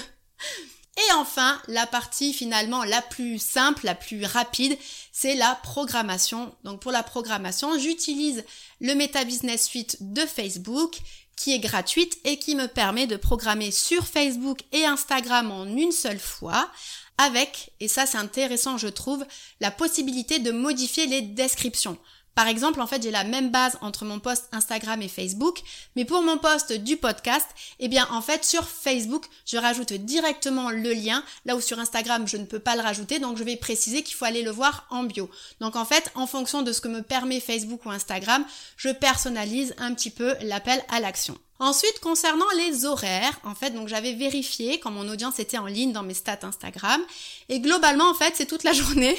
Et 0.96 1.12
enfin, 1.14 1.60
la 1.66 1.86
partie 1.86 2.32
finalement 2.32 2.84
la 2.84 3.02
plus 3.02 3.42
simple, 3.42 3.84
la 3.84 3.96
plus 3.96 4.24
rapide, 4.24 4.78
c'est 5.10 5.34
la 5.34 5.58
programmation. 5.62 6.54
Donc 6.62 6.80
pour 6.80 6.92
la 6.92 7.02
programmation, 7.02 7.76
j'utilise 7.78 8.44
le 8.80 8.94
Meta 8.94 9.24
Business 9.24 9.64
Suite 9.64 9.96
de 10.00 10.20
Facebook 10.20 10.98
qui 11.36 11.52
est 11.52 11.58
gratuite 11.58 12.18
et 12.24 12.38
qui 12.38 12.54
me 12.54 12.66
permet 12.66 13.06
de 13.06 13.16
programmer 13.16 13.70
sur 13.70 14.06
Facebook 14.06 14.60
et 14.72 14.84
Instagram 14.84 15.50
en 15.50 15.66
une 15.66 15.92
seule 15.92 16.18
fois 16.18 16.70
avec, 17.18 17.72
et 17.80 17.88
ça 17.88 18.06
c'est 18.06 18.18
intéressant 18.18 18.78
je 18.78 18.88
trouve, 18.88 19.24
la 19.60 19.70
possibilité 19.70 20.38
de 20.38 20.50
modifier 20.50 21.06
les 21.06 21.22
descriptions. 21.22 21.98
Par 22.34 22.48
exemple, 22.48 22.80
en 22.80 22.86
fait, 22.86 23.02
j'ai 23.02 23.10
la 23.10 23.24
même 23.24 23.50
base 23.50 23.78
entre 23.80 24.04
mon 24.04 24.18
post 24.18 24.48
Instagram 24.52 25.00
et 25.02 25.08
Facebook, 25.08 25.60
mais 25.96 26.04
pour 26.04 26.22
mon 26.22 26.38
post 26.38 26.72
du 26.72 26.96
podcast, 26.96 27.46
eh 27.78 27.88
bien, 27.88 28.08
en 28.10 28.20
fait, 28.20 28.44
sur 28.44 28.66
Facebook, 28.68 29.26
je 29.46 29.56
rajoute 29.56 29.92
directement 29.92 30.70
le 30.70 30.92
lien, 30.92 31.22
là 31.44 31.56
où 31.56 31.60
sur 31.60 31.78
Instagram, 31.78 32.26
je 32.26 32.36
ne 32.36 32.44
peux 32.44 32.58
pas 32.58 32.76
le 32.76 32.82
rajouter, 32.82 33.18
donc 33.18 33.38
je 33.38 33.44
vais 33.44 33.56
préciser 33.56 34.02
qu'il 34.02 34.16
faut 34.16 34.24
aller 34.24 34.42
le 34.42 34.50
voir 34.50 34.86
en 34.90 35.04
bio. 35.04 35.30
Donc, 35.60 35.76
en 35.76 35.84
fait, 35.84 36.10
en 36.14 36.26
fonction 36.26 36.62
de 36.62 36.72
ce 36.72 36.80
que 36.80 36.88
me 36.88 37.02
permet 37.02 37.40
Facebook 37.40 37.86
ou 37.86 37.90
Instagram, 37.90 38.44
je 38.76 38.90
personnalise 38.90 39.74
un 39.78 39.94
petit 39.94 40.10
peu 40.10 40.34
l'appel 40.40 40.82
à 40.90 41.00
l'action. 41.00 41.38
Ensuite, 41.60 42.00
concernant 42.00 42.50
les 42.56 42.84
horaires, 42.84 43.38
en 43.44 43.54
fait, 43.54 43.70
donc 43.70 43.86
j'avais 43.86 44.12
vérifié 44.14 44.80
quand 44.80 44.90
mon 44.90 45.08
audience 45.08 45.38
était 45.38 45.58
en 45.58 45.66
ligne 45.66 45.92
dans 45.92 46.02
mes 46.02 46.14
stats 46.14 46.40
Instagram, 46.42 47.00
et 47.48 47.60
globalement, 47.60 48.10
en 48.10 48.14
fait, 48.14 48.34
c'est 48.36 48.46
toute 48.46 48.64
la 48.64 48.72
journée. 48.74 49.16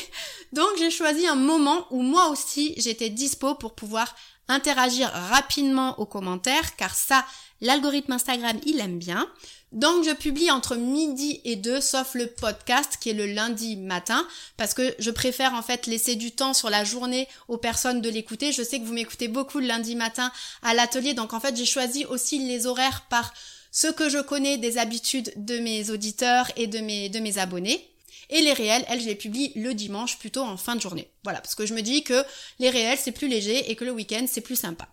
Donc, 0.51 0.68
j'ai 0.77 0.92
choisi 0.92 1.25
un 1.27 1.36
moment 1.36 1.88
où 1.92 2.01
moi 2.01 2.27
aussi, 2.27 2.74
j'étais 2.77 3.10
dispo 3.10 3.56
pour 3.56 3.74
pouvoir 3.74 4.13
interagir 4.48 5.10
rapidement 5.12 5.98
aux 6.00 6.06
commentaires, 6.06 6.75
car 6.75 6.94
ça, 6.94 7.25
l'algorithme 7.62 8.12
Instagram, 8.12 8.60
il 8.65 8.80
aime 8.80 9.00
bien. 9.00 9.27
Donc 9.72 10.05
je 10.05 10.12
publie 10.12 10.51
entre 10.51 10.75
midi 10.75 11.41
et 11.43 11.55
deux, 11.55 11.81
sauf 11.81 12.13
le 12.13 12.27
podcast 12.27 12.98
qui 13.00 13.10
est 13.10 13.13
le 13.13 13.25
lundi 13.25 13.75
matin, 13.75 14.25
parce 14.57 14.74
que 14.74 14.95
je 15.00 15.12
préfère 15.12 15.53
en 15.53 15.62
fait 15.62 15.88
laisser 15.88 16.15
du 16.15 16.31
temps 16.31 16.53
sur 16.53 16.69
la 16.69 16.84
journée 16.84 17.27
aux 17.48 17.57
personnes 17.57 18.01
de 18.01 18.10
l'écouter. 18.10 18.51
Je 18.51 18.63
sais 18.63 18.79
que 18.79 18.86
vous 18.86 18.93
m'écoutez 18.93 19.27
beaucoup 19.27 19.60
le 19.60 19.67
lundi 19.67 19.95
matin 19.95 20.31
à 20.62 20.74
l'atelier, 20.74 21.13
donc 21.13 21.34
en 21.34 21.39
fait 21.39 21.57
j'ai 21.57 21.65
choisi 21.65 22.05
aussi 22.05 22.39
les 22.39 22.67
horaires 22.67 23.05
par 23.10 23.34
ce 23.72 23.88
que 23.88 24.07
je 24.07 24.19
connais 24.19 24.57
des 24.57 24.77
habitudes 24.77 25.34
de 25.36 25.60
mes 25.60 25.89
auditeurs 25.89 26.50
et 26.55 26.67
de 26.67 26.79
mes, 26.79 27.10
de 27.10 27.19
mes 27.19 27.38
abonnés. 27.38 27.89
Et 28.29 28.41
les 28.41 28.53
réels, 28.53 28.86
elles, 28.88 29.01
je 29.01 29.05
les 29.05 29.15
publie 29.15 29.51
le 29.55 29.74
dimanche 29.74 30.17
plutôt 30.17 30.41
en 30.41 30.57
fin 30.57 30.75
de 30.75 30.81
journée. 30.81 31.12
Voilà, 31.24 31.41
parce 31.41 31.55
que 31.55 31.65
je 31.65 31.74
me 31.74 31.81
dis 31.81 32.03
que 32.03 32.24
les 32.60 32.69
réels, 32.69 32.98
c'est 32.98 33.12
plus 33.12 33.27
léger 33.27 33.69
et 33.69 33.75
que 33.75 33.84
le 33.84 33.91
week-end, 33.91 34.25
c'est 34.27 34.41
plus 34.41 34.55
sympa. 34.55 34.88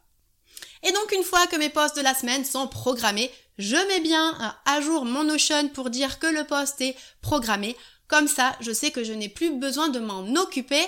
Et 0.82 0.90
donc 0.90 1.12
une 1.12 1.22
fois 1.22 1.46
que 1.46 1.56
mes 1.56 1.68
posts 1.68 1.96
de 1.96 2.02
la 2.02 2.14
semaine 2.14 2.44
sont 2.44 2.66
programmés, 2.66 3.30
je 3.59 3.76
mets 3.76 4.00
bien 4.00 4.56
à 4.64 4.80
jour 4.80 5.04
mon 5.04 5.25
Notion 5.25 5.68
pour 5.68 5.90
dire 5.90 6.18
que 6.18 6.26
le 6.26 6.44
post 6.44 6.80
est 6.80 6.97
programmé. 7.21 7.76
Comme 8.09 8.28
ça, 8.28 8.56
je 8.61 8.73
sais 8.73 8.90
que 8.90 9.04
je 9.04 9.12
n'ai 9.12 9.28
plus 9.28 9.50
besoin 9.50 9.88
de 9.88 9.99
m'en 9.99 10.26
occuper. 10.35 10.85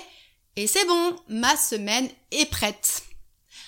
Et 0.55 0.67
c'est 0.67 0.85
bon, 0.85 1.15
ma 1.27 1.55
semaine 1.57 2.09
est 2.31 2.49
prête. 2.49 3.03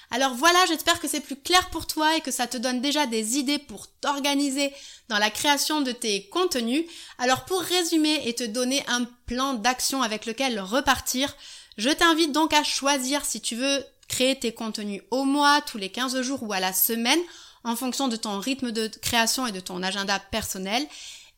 Alors 0.09 0.33
voilà, 0.35 0.57
j'espère 0.67 1.01
que 1.01 1.07
c'est 1.07 1.19
plus 1.19 1.35
clair 1.35 1.69
pour 1.69 1.85
toi 1.85 2.15
et 2.15 2.21
que 2.21 2.31
ça 2.31 2.47
te 2.47 2.55
donne 2.55 2.79
déjà 2.79 3.05
des 3.07 3.37
idées 3.37 3.59
pour 3.59 3.87
t'organiser 3.99 4.73
dans 5.09 5.17
la 5.17 5.29
création 5.29 5.81
de 5.81 5.91
tes 5.91 6.29
contenus. 6.29 6.85
Alors 7.17 7.43
pour 7.43 7.59
résumer 7.59 8.21
et 8.25 8.33
te 8.33 8.45
donner 8.45 8.83
un 8.87 9.03
plan 9.25 9.53
d'action 9.53 10.01
avec 10.01 10.25
lequel 10.25 10.59
repartir, 10.61 11.35
je 11.77 11.89
t'invite 11.89 12.31
donc 12.31 12.53
à 12.53 12.63
choisir 12.63 13.25
si 13.25 13.41
tu 13.41 13.55
veux 13.55 13.83
créer 14.07 14.39
tes 14.39 14.53
contenus 14.53 15.01
au 15.11 15.25
mois, 15.25 15.61
tous 15.61 15.77
les 15.77 15.89
15 15.89 16.21
jours 16.21 16.41
ou 16.43 16.53
à 16.53 16.61
la 16.61 16.71
semaine 16.71 17.19
en 17.63 17.75
fonction 17.75 18.07
de 18.07 18.15
ton 18.15 18.39
rythme 18.39 18.71
de 18.71 18.87
création 19.01 19.47
et 19.47 19.51
de 19.51 19.59
ton 19.59 19.83
agenda 19.83 20.19
personnel 20.19 20.85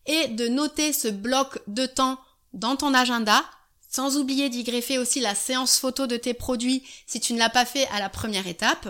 et 0.05 0.27
de 0.27 0.47
noter 0.47 0.93
ce 0.93 1.07
bloc 1.07 1.59
de 1.67 1.85
temps 1.85 2.19
dans 2.53 2.75
ton 2.75 2.93
agenda 2.93 3.43
sans 3.89 4.17
oublier 4.17 4.49
d'y 4.49 4.63
greffer 4.63 4.99
aussi 4.99 5.19
la 5.19 5.35
séance 5.35 5.79
photo 5.79 6.07
de 6.07 6.17
tes 6.17 6.33
produits 6.33 6.83
si 7.07 7.19
tu 7.19 7.33
ne 7.33 7.39
l'as 7.39 7.49
pas 7.49 7.65
fait 7.65 7.87
à 7.87 7.99
la 7.99 8.09
première 8.09 8.47
étape. 8.47 8.87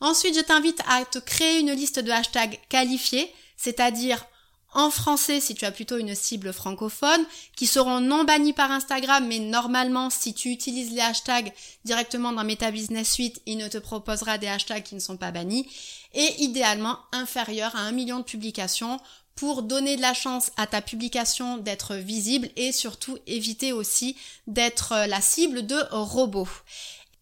Ensuite, 0.00 0.36
je 0.36 0.40
t'invite 0.40 0.80
à 0.88 1.04
te 1.04 1.18
créer 1.18 1.58
une 1.58 1.72
liste 1.72 1.98
de 1.98 2.10
hashtags 2.10 2.60
qualifiés, 2.68 3.32
c'est-à-dire 3.56 4.24
en 4.76 4.90
français 4.90 5.40
si 5.40 5.54
tu 5.54 5.64
as 5.64 5.72
plutôt 5.72 5.96
une 5.96 6.14
cible 6.14 6.52
francophone, 6.52 7.24
qui 7.56 7.66
seront 7.66 8.00
non 8.00 8.24
bannis 8.24 8.52
par 8.52 8.70
Instagram, 8.70 9.26
mais 9.26 9.38
normalement 9.38 10.10
si 10.10 10.34
tu 10.34 10.50
utilises 10.50 10.92
les 10.92 11.00
hashtags 11.00 11.52
directement 11.84 12.30
dans 12.30 12.44
Meta 12.44 12.70
Business 12.70 13.10
Suite, 13.10 13.40
il 13.46 13.56
ne 13.56 13.68
te 13.68 13.78
proposera 13.78 14.36
des 14.36 14.46
hashtags 14.46 14.82
qui 14.82 14.94
ne 14.94 15.00
sont 15.00 15.16
pas 15.16 15.32
bannis, 15.32 15.66
et 16.14 16.42
idéalement 16.42 16.98
inférieur 17.12 17.74
à 17.74 17.80
un 17.80 17.92
million 17.92 18.18
de 18.18 18.24
publications 18.24 19.00
pour 19.34 19.62
donner 19.62 19.96
de 19.96 20.02
la 20.02 20.14
chance 20.14 20.50
à 20.56 20.66
ta 20.66 20.82
publication 20.82 21.56
d'être 21.56 21.94
visible 21.94 22.48
et 22.56 22.72
surtout 22.72 23.18
éviter 23.26 23.72
aussi 23.72 24.16
d'être 24.46 24.94
la 25.08 25.20
cible 25.20 25.66
de 25.66 25.78
robots. 25.90 26.48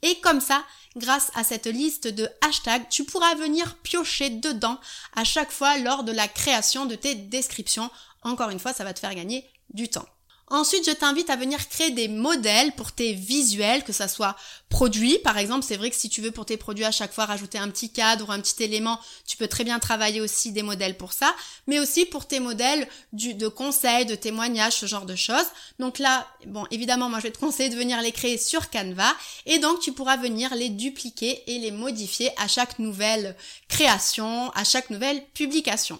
Et 0.03 0.17
comme 0.17 0.41
ça, 0.41 0.63
grâce 0.97 1.31
à 1.35 1.45
cette 1.45 1.67
liste 1.67 2.09
de 2.09 2.29
hashtags, 2.41 2.89
tu 2.89 3.05
pourras 3.05 3.35
venir 3.35 3.77
piocher 3.83 4.31
dedans 4.31 4.79
à 5.15 5.25
chaque 5.25 5.53
fois 5.53 5.79
lors 5.79 6.05
de 6.05 6.13
la 6.13 6.29
création 6.29 6.87
de 6.87 6.95
tes 6.95 7.15
descriptions. 7.15 7.91
Encore 8.23 8.51
une 8.51 8.61
fois, 8.61 8.73
ça 8.73 8.85
va 8.85 8.95
te 8.95 9.01
faire 9.01 9.15
gagner 9.15 9.45
du 9.73 9.89
temps. 9.89 10.07
Ensuite, 10.49 10.87
je 10.87 10.95
t'invite 10.95 11.31
à 11.31 11.37
venir 11.37 11.69
créer 11.71 11.91
des 11.91 12.07
modèles 12.07 12.73
pour 12.73 12.93
tes 12.93 13.15
visuels, 13.15 13.83
que 13.83 13.95
ça 13.95 14.09
soit 14.09 14.37
produits. 14.69 15.19
Par 15.25 15.39
exemple, 15.39 15.65
c'est 15.67 15.79
vrai 15.79 15.89
que 15.89 15.97
si 15.97 16.11
tu 16.11 16.21
veux 16.21 16.33
pour 16.33 16.45
tes 16.45 16.59
produits 16.59 16.85
à 16.85 16.91
chaque 16.91 17.15
fois 17.15 17.25
rajouter 17.25 17.57
un 17.59 17.71
petit 17.71 17.91
cadre 17.91 18.29
ou 18.29 18.33
un 18.33 18.41
petit 18.41 18.63
élément, 18.63 19.01
tu 19.27 19.39
peux 19.39 19.49
très 19.49 19.65
bien 19.65 19.79
travailler 19.79 20.21
aussi 20.21 20.53
des 20.53 20.63
modèles 20.63 20.99
pour 20.99 21.15
ça, 21.15 21.35
mais 21.67 21.81
aussi 21.81 22.05
pour 22.05 22.27
tes 22.27 22.41
modèles 22.41 22.87
de 23.13 23.49
conseils, 23.49 24.05
de 24.05 24.15
témoignages, 24.15 24.75
ce 24.75 24.87
genre 24.87 25.07
de 25.07 25.17
choses. 25.17 25.47
Donc 25.79 25.99
là, 25.99 26.29
bon, 26.47 26.67
évidemment, 26.71 27.09
moi 27.09 27.21
je 27.21 27.25
vais 27.25 27.33
te 27.33 27.39
conseiller 27.39 27.71
de 27.71 27.77
venir 27.77 28.03
les 28.03 28.13
créer 28.13 28.37
sur 28.37 28.69
Canva 28.69 29.15
et 29.47 29.59
donc 29.59 29.81
tu 29.81 29.93
pourras 29.93 30.19
venir 30.19 30.55
les 30.55 30.69
dupliquer 30.69 31.43
et 31.47 31.59
les 31.59 31.71
modifier 31.71 32.31
à 32.37 32.49
chaque 32.49 32.79
nouvelle 32.79 33.35
création, 33.69 34.51
à 34.51 34.65
chaque 34.65 34.91
nouvelle 34.91 35.25
publication. 35.33 35.99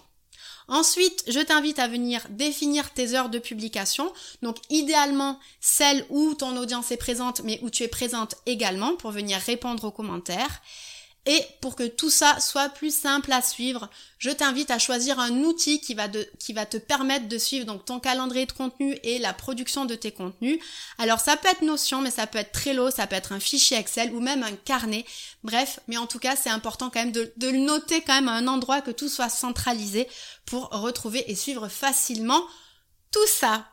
Ensuite, 0.67 1.23
je 1.27 1.39
t'invite 1.39 1.79
à 1.79 1.87
venir 1.87 2.25
définir 2.29 2.91
tes 2.91 3.13
heures 3.13 3.29
de 3.29 3.39
publication. 3.39 4.11
Donc 4.41 4.57
idéalement, 4.69 5.39
celles 5.59 6.05
où 6.09 6.33
ton 6.33 6.57
audience 6.57 6.91
est 6.91 6.97
présente, 6.97 7.41
mais 7.43 7.59
où 7.61 7.69
tu 7.69 7.83
es 7.83 7.87
présente 7.87 8.35
également 8.45 8.95
pour 8.95 9.11
venir 9.11 9.39
répondre 9.39 9.83
aux 9.83 9.91
commentaires. 9.91 10.61
Et 11.27 11.41
pour 11.59 11.75
que 11.75 11.87
tout 11.87 12.11
ça 12.11 12.39
soit 12.39 12.69
plus 12.69 12.95
simple 12.95 13.31
à 13.31 13.41
suivre, 13.41 13.89
je 14.19 14.29
t'invite 14.29 14.69
à 14.69 14.77
choisir 14.77 15.19
un 15.19 15.31
outil 15.43 15.79
qui 15.79 15.95
va, 15.95 16.07
te 16.07 16.77
permettre 16.77 17.27
de 17.27 17.37
suivre 17.39 17.65
donc 17.65 17.83
ton 17.83 17.99
calendrier 17.99 18.45
de 18.45 18.51
contenu 18.51 18.95
et 19.01 19.17
la 19.17 19.33
production 19.33 19.85
de 19.85 19.95
tes 19.95 20.11
contenus. 20.11 20.59
Alors 20.99 21.19
ça 21.19 21.35
peut 21.35 21.47
être 21.47 21.63
Notion, 21.63 22.01
mais 22.01 22.11
ça 22.11 22.27
peut 22.27 22.37
être 22.37 22.51
Trello, 22.51 22.91
ça 22.91 23.07
peut 23.07 23.15
être 23.15 23.31
un 23.31 23.39
fichier 23.39 23.77
Excel 23.77 24.13
ou 24.13 24.19
même 24.19 24.43
un 24.43 24.55
carnet. 24.55 25.03
Bref, 25.43 25.79
mais 25.87 25.97
en 25.97 26.05
tout 26.05 26.19
cas, 26.19 26.35
c'est 26.35 26.51
important 26.51 26.91
quand 26.91 26.99
même 26.99 27.11
de, 27.11 27.33
de 27.37 27.47
le 27.49 27.57
noter 27.57 28.01
quand 28.01 28.13
même 28.13 28.29
à 28.29 28.33
un 28.33 28.47
endroit 28.47 28.81
que 28.81 28.91
tout 28.91 29.09
soit 29.09 29.29
centralisé 29.29 30.07
pour 30.45 30.69
retrouver 30.69 31.23
et 31.29 31.35
suivre 31.35 31.67
facilement 31.69 32.43
tout 33.11 33.27
ça. 33.27 33.65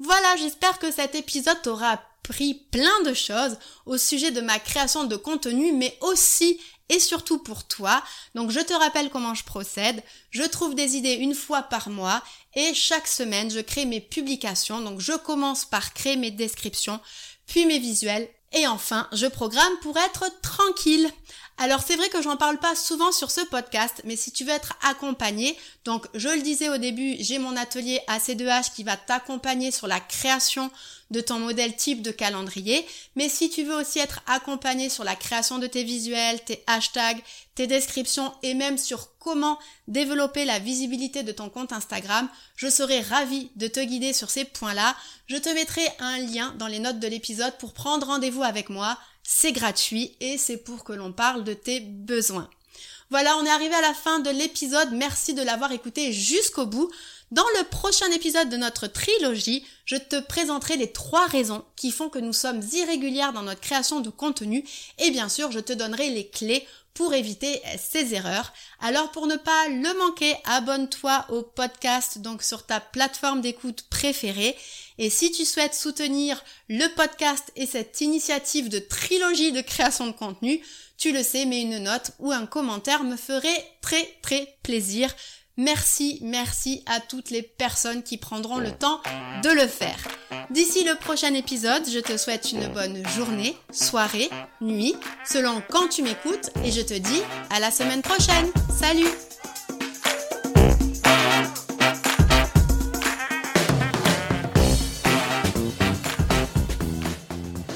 Voilà, 0.00 0.36
j'espère 0.36 0.78
que 0.80 0.90
cet 0.90 1.14
épisode 1.14 1.62
t'aura 1.62 2.02
pris 2.22 2.54
plein 2.54 3.02
de 3.04 3.14
choses 3.14 3.56
au 3.86 3.96
sujet 3.96 4.30
de 4.32 4.40
ma 4.40 4.58
création 4.58 5.04
de 5.04 5.16
contenu, 5.16 5.72
mais 5.72 5.96
aussi 6.00 6.60
et 6.88 7.00
surtout 7.00 7.38
pour 7.38 7.64
toi. 7.64 8.02
Donc 8.34 8.50
je 8.50 8.60
te 8.60 8.72
rappelle 8.72 9.10
comment 9.10 9.34
je 9.34 9.44
procède. 9.44 10.02
Je 10.30 10.42
trouve 10.42 10.74
des 10.74 10.96
idées 10.96 11.14
une 11.14 11.34
fois 11.34 11.62
par 11.62 11.88
mois 11.88 12.22
et 12.54 12.74
chaque 12.74 13.08
semaine 13.08 13.50
je 13.50 13.60
crée 13.60 13.84
mes 13.84 14.00
publications. 14.00 14.80
Donc 14.80 15.00
je 15.00 15.12
commence 15.12 15.64
par 15.64 15.94
créer 15.94 16.16
mes 16.16 16.30
descriptions, 16.30 17.00
puis 17.46 17.66
mes 17.66 17.78
visuels 17.78 18.28
et 18.52 18.66
enfin 18.66 19.08
je 19.12 19.26
programme 19.26 19.78
pour 19.82 19.96
être 19.98 20.26
tranquille. 20.42 21.10
Alors 21.58 21.82
c'est 21.82 21.96
vrai 21.96 22.10
que 22.10 22.20
j'en 22.20 22.36
parle 22.36 22.58
pas 22.58 22.74
souvent 22.74 23.12
sur 23.12 23.30
ce 23.30 23.40
podcast, 23.40 24.02
mais 24.04 24.16
si 24.16 24.30
tu 24.30 24.44
veux 24.44 24.52
être 24.52 24.74
accompagné, 24.82 25.56
donc 25.86 26.06
je 26.12 26.28
le 26.28 26.42
disais 26.42 26.68
au 26.68 26.76
début, 26.76 27.16
j'ai 27.20 27.38
mon 27.38 27.56
atelier 27.56 27.98
AC2H 28.08 28.74
qui 28.74 28.84
va 28.84 28.98
t'accompagner 28.98 29.70
sur 29.70 29.86
la 29.86 29.98
création 29.98 30.70
de 31.10 31.22
ton 31.22 31.38
modèle 31.38 31.74
type 31.74 32.02
de 32.02 32.10
calendrier, 32.10 32.84
mais 33.14 33.30
si 33.30 33.48
tu 33.48 33.62
veux 33.62 33.74
aussi 33.74 34.00
être 34.00 34.20
accompagné 34.26 34.90
sur 34.90 35.02
la 35.02 35.16
création 35.16 35.58
de 35.58 35.66
tes 35.66 35.84
visuels, 35.84 36.44
tes 36.44 36.62
hashtags, 36.66 37.22
tes 37.54 37.66
descriptions 37.66 38.34
et 38.42 38.52
même 38.52 38.76
sur 38.76 39.16
comment 39.18 39.58
développer 39.88 40.44
la 40.44 40.58
visibilité 40.58 41.22
de 41.22 41.32
ton 41.32 41.48
compte 41.48 41.72
Instagram, 41.72 42.28
je 42.56 42.68
serai 42.68 43.00
ravie 43.00 43.50
de 43.56 43.66
te 43.66 43.80
guider 43.80 44.12
sur 44.12 44.28
ces 44.28 44.44
points-là. 44.44 44.94
Je 45.26 45.36
te 45.36 45.48
mettrai 45.48 45.82
un 46.00 46.18
lien 46.18 46.54
dans 46.58 46.66
les 46.66 46.80
notes 46.80 47.00
de 47.00 47.08
l'épisode 47.08 47.56
pour 47.58 47.72
prendre 47.72 48.08
rendez-vous 48.08 48.42
avec 48.42 48.68
moi 48.68 48.98
c'est 49.26 49.52
gratuit 49.52 50.16
et 50.20 50.38
c'est 50.38 50.56
pour 50.56 50.84
que 50.84 50.92
l'on 50.92 51.12
parle 51.12 51.42
de 51.42 51.52
tes 51.52 51.80
besoins. 51.80 52.48
Voilà, 53.10 53.36
on 53.38 53.44
est 53.44 53.50
arrivé 53.50 53.74
à 53.74 53.80
la 53.80 53.92
fin 53.94 54.20
de 54.20 54.30
l'épisode. 54.30 54.92
Merci 54.92 55.34
de 55.34 55.42
l'avoir 55.42 55.72
écouté 55.72 56.12
jusqu'au 56.12 56.66
bout. 56.66 56.90
Dans 57.32 57.46
le 57.58 57.64
prochain 57.64 58.08
épisode 58.12 58.50
de 58.50 58.56
notre 58.56 58.86
trilogie, 58.86 59.64
je 59.84 59.96
te 59.96 60.20
présenterai 60.20 60.76
les 60.76 60.92
trois 60.92 61.26
raisons 61.26 61.64
qui 61.74 61.90
font 61.90 62.08
que 62.08 62.20
nous 62.20 62.32
sommes 62.32 62.62
irrégulières 62.72 63.32
dans 63.32 63.42
notre 63.42 63.60
création 63.60 63.98
de 63.98 64.10
contenu 64.10 64.64
et 64.98 65.10
bien 65.10 65.28
sûr, 65.28 65.50
je 65.50 65.58
te 65.58 65.72
donnerai 65.72 66.10
les 66.10 66.28
clés 66.28 66.64
pour 66.94 67.14
éviter 67.14 67.60
ces 67.78 68.14
erreurs. 68.14 68.52
Alors 68.78 69.10
pour 69.10 69.26
ne 69.26 69.34
pas 69.34 69.68
le 69.68 69.98
manquer, 69.98 70.36
abonne-toi 70.44 71.26
au 71.30 71.42
podcast 71.42 72.18
donc 72.18 72.44
sur 72.44 72.64
ta 72.64 72.78
plateforme 72.78 73.40
d'écoute 73.40 73.82
préférée 73.90 74.56
et 74.98 75.10
si 75.10 75.32
tu 75.32 75.44
souhaites 75.44 75.74
soutenir 75.74 76.40
le 76.68 76.86
podcast 76.94 77.50
et 77.56 77.66
cette 77.66 78.00
initiative 78.00 78.68
de 78.68 78.78
trilogie 78.78 79.50
de 79.50 79.62
création 79.62 80.06
de 80.06 80.12
contenu, 80.12 80.62
tu 80.96 81.12
le 81.12 81.24
sais, 81.24 81.44
mais 81.44 81.60
une 81.60 81.78
note 81.78 82.12
ou 82.20 82.30
un 82.30 82.46
commentaire 82.46 83.02
me 83.02 83.16
ferait 83.16 83.66
très 83.82 84.08
très 84.22 84.56
plaisir. 84.62 85.12
Merci, 85.58 86.18
merci 86.22 86.82
à 86.84 87.00
toutes 87.00 87.30
les 87.30 87.40
personnes 87.40 88.02
qui 88.02 88.18
prendront 88.18 88.58
le 88.58 88.72
temps 88.72 89.00
de 89.42 89.48
le 89.48 89.66
faire. 89.66 89.96
D'ici 90.50 90.84
le 90.84 90.94
prochain 90.96 91.32
épisode, 91.32 91.82
je 91.90 91.98
te 91.98 92.18
souhaite 92.18 92.52
une 92.52 92.68
bonne 92.68 93.02
journée, 93.16 93.56
soirée, 93.72 94.28
nuit, 94.60 94.94
selon 95.24 95.62
quand 95.70 95.88
tu 95.88 96.02
m'écoutes 96.02 96.50
et 96.62 96.70
je 96.70 96.82
te 96.82 96.94
dis 96.94 97.22
à 97.48 97.58
la 97.58 97.70
semaine 97.70 98.02
prochaine. 98.02 98.50
Salut 98.78 99.08